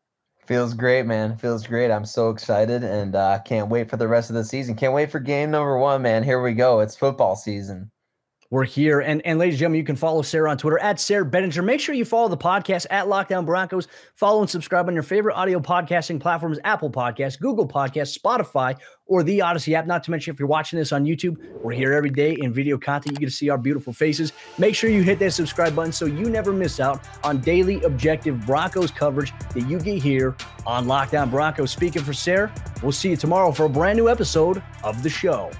Feels 0.47 0.75
great, 0.75 1.05
man. 1.07 1.37
Feels 1.37 1.67
great. 1.67 1.91
I'm 1.91 2.05
so 2.05 2.31
excited 2.31 2.85
and 2.85 3.15
uh, 3.17 3.41
can't 3.45 3.69
wait 3.69 3.89
for 3.91 3.97
the 3.97 4.07
rest 4.09 4.31
of 4.31 4.35
the 4.35 4.45
season. 4.45 4.75
Can't 4.77 4.95
wait 4.95 5.11
for 5.11 5.19
game 5.21 5.51
number 5.51 5.79
one, 5.79 6.03
man. 6.03 6.23
Here 6.25 6.41
we 6.43 6.53
go. 6.55 6.81
It's 6.81 6.97
football 6.97 7.35
season. 7.37 7.91
We're 8.53 8.65
here. 8.65 9.01
And, 9.01 9.25
and 9.25 9.39
ladies 9.39 9.55
and 9.55 9.61
gentlemen, 9.61 9.79
you 9.79 9.85
can 9.85 9.97
follow 9.97 10.21
Sayre 10.21 10.47
on 10.47 10.59
Twitter 10.59 10.79
at 10.81 11.01
Sayre 11.01 11.25
Bedinger. 11.25 11.65
Make 11.65 11.81
sure 11.81 11.95
you 11.95 12.05
follow 12.05 12.29
the 12.29 12.37
podcast 12.37 12.85
at 12.91 13.09
Locked 13.09 13.33
On 13.33 13.47
Broncos. 13.47 13.89
Follow 14.15 14.43
and 14.43 14.51
subscribe 14.51 14.89
on 14.89 14.93
your 14.93 15.03
favorite 15.03 15.37
audio 15.37 15.59
podcasting 15.59 16.21
platforms 16.21 16.59
Apple 16.63 16.91
Podcasts, 16.91 17.41
Google 17.41 17.67
Podcasts, 17.67 18.19
Spotify, 18.19 18.77
or 19.07 19.23
the 19.23 19.39
Audacy 19.39 19.73
app. 19.73 19.87
Not 19.87 20.05
to 20.05 20.11
mention, 20.11 20.35
if 20.35 20.39
you're 20.39 20.49
watching 20.49 20.79
this 20.79 20.93
on 20.93 21.07
YouTube, 21.07 21.39
we're 21.63 21.73
here 21.73 21.95
every 21.95 22.11
day 22.11 22.37
in 22.41 22.53
video 22.53 22.77
content. 22.77 23.17
You 23.17 23.21
get 23.21 23.31
to 23.31 23.35
see 23.35 23.49
our 23.49 23.57
beautiful 23.57 23.95
faces. 23.95 24.35
Make 24.59 24.75
sure 24.75 24.91
you 24.91 25.03
hit 25.03 25.19
that 25.21 25.31
subscribe 25.31 25.75
button 25.75 25.91
so 25.91 26.05
you 26.05 26.29
never 26.29 26.53
miss 26.53 26.79
out 26.79 27.09
on 27.25 27.41
daily 27.41 27.83
objective 27.85 28.45
Broncos 28.45 28.91
coverage 28.91 29.33
that 29.55 29.67
you 29.67 29.81
get 29.81 30.03
here 30.03 30.37
on 30.67 30.87
Locked 30.87 31.15
On 31.15 31.31
Broncos. 31.31 31.71
Speaking 31.71 32.03
for 32.03 32.13
Sayre, 32.13 32.53
we'll 32.83 32.93
see 32.93 33.09
you 33.09 33.17
tomorrow 33.17 33.51
for 33.51 33.65
a 33.65 33.71
brand 33.71 33.97
new 33.97 34.11
episode 34.11 34.63
of 34.85 35.03
the 35.03 35.09
show. 35.09 35.51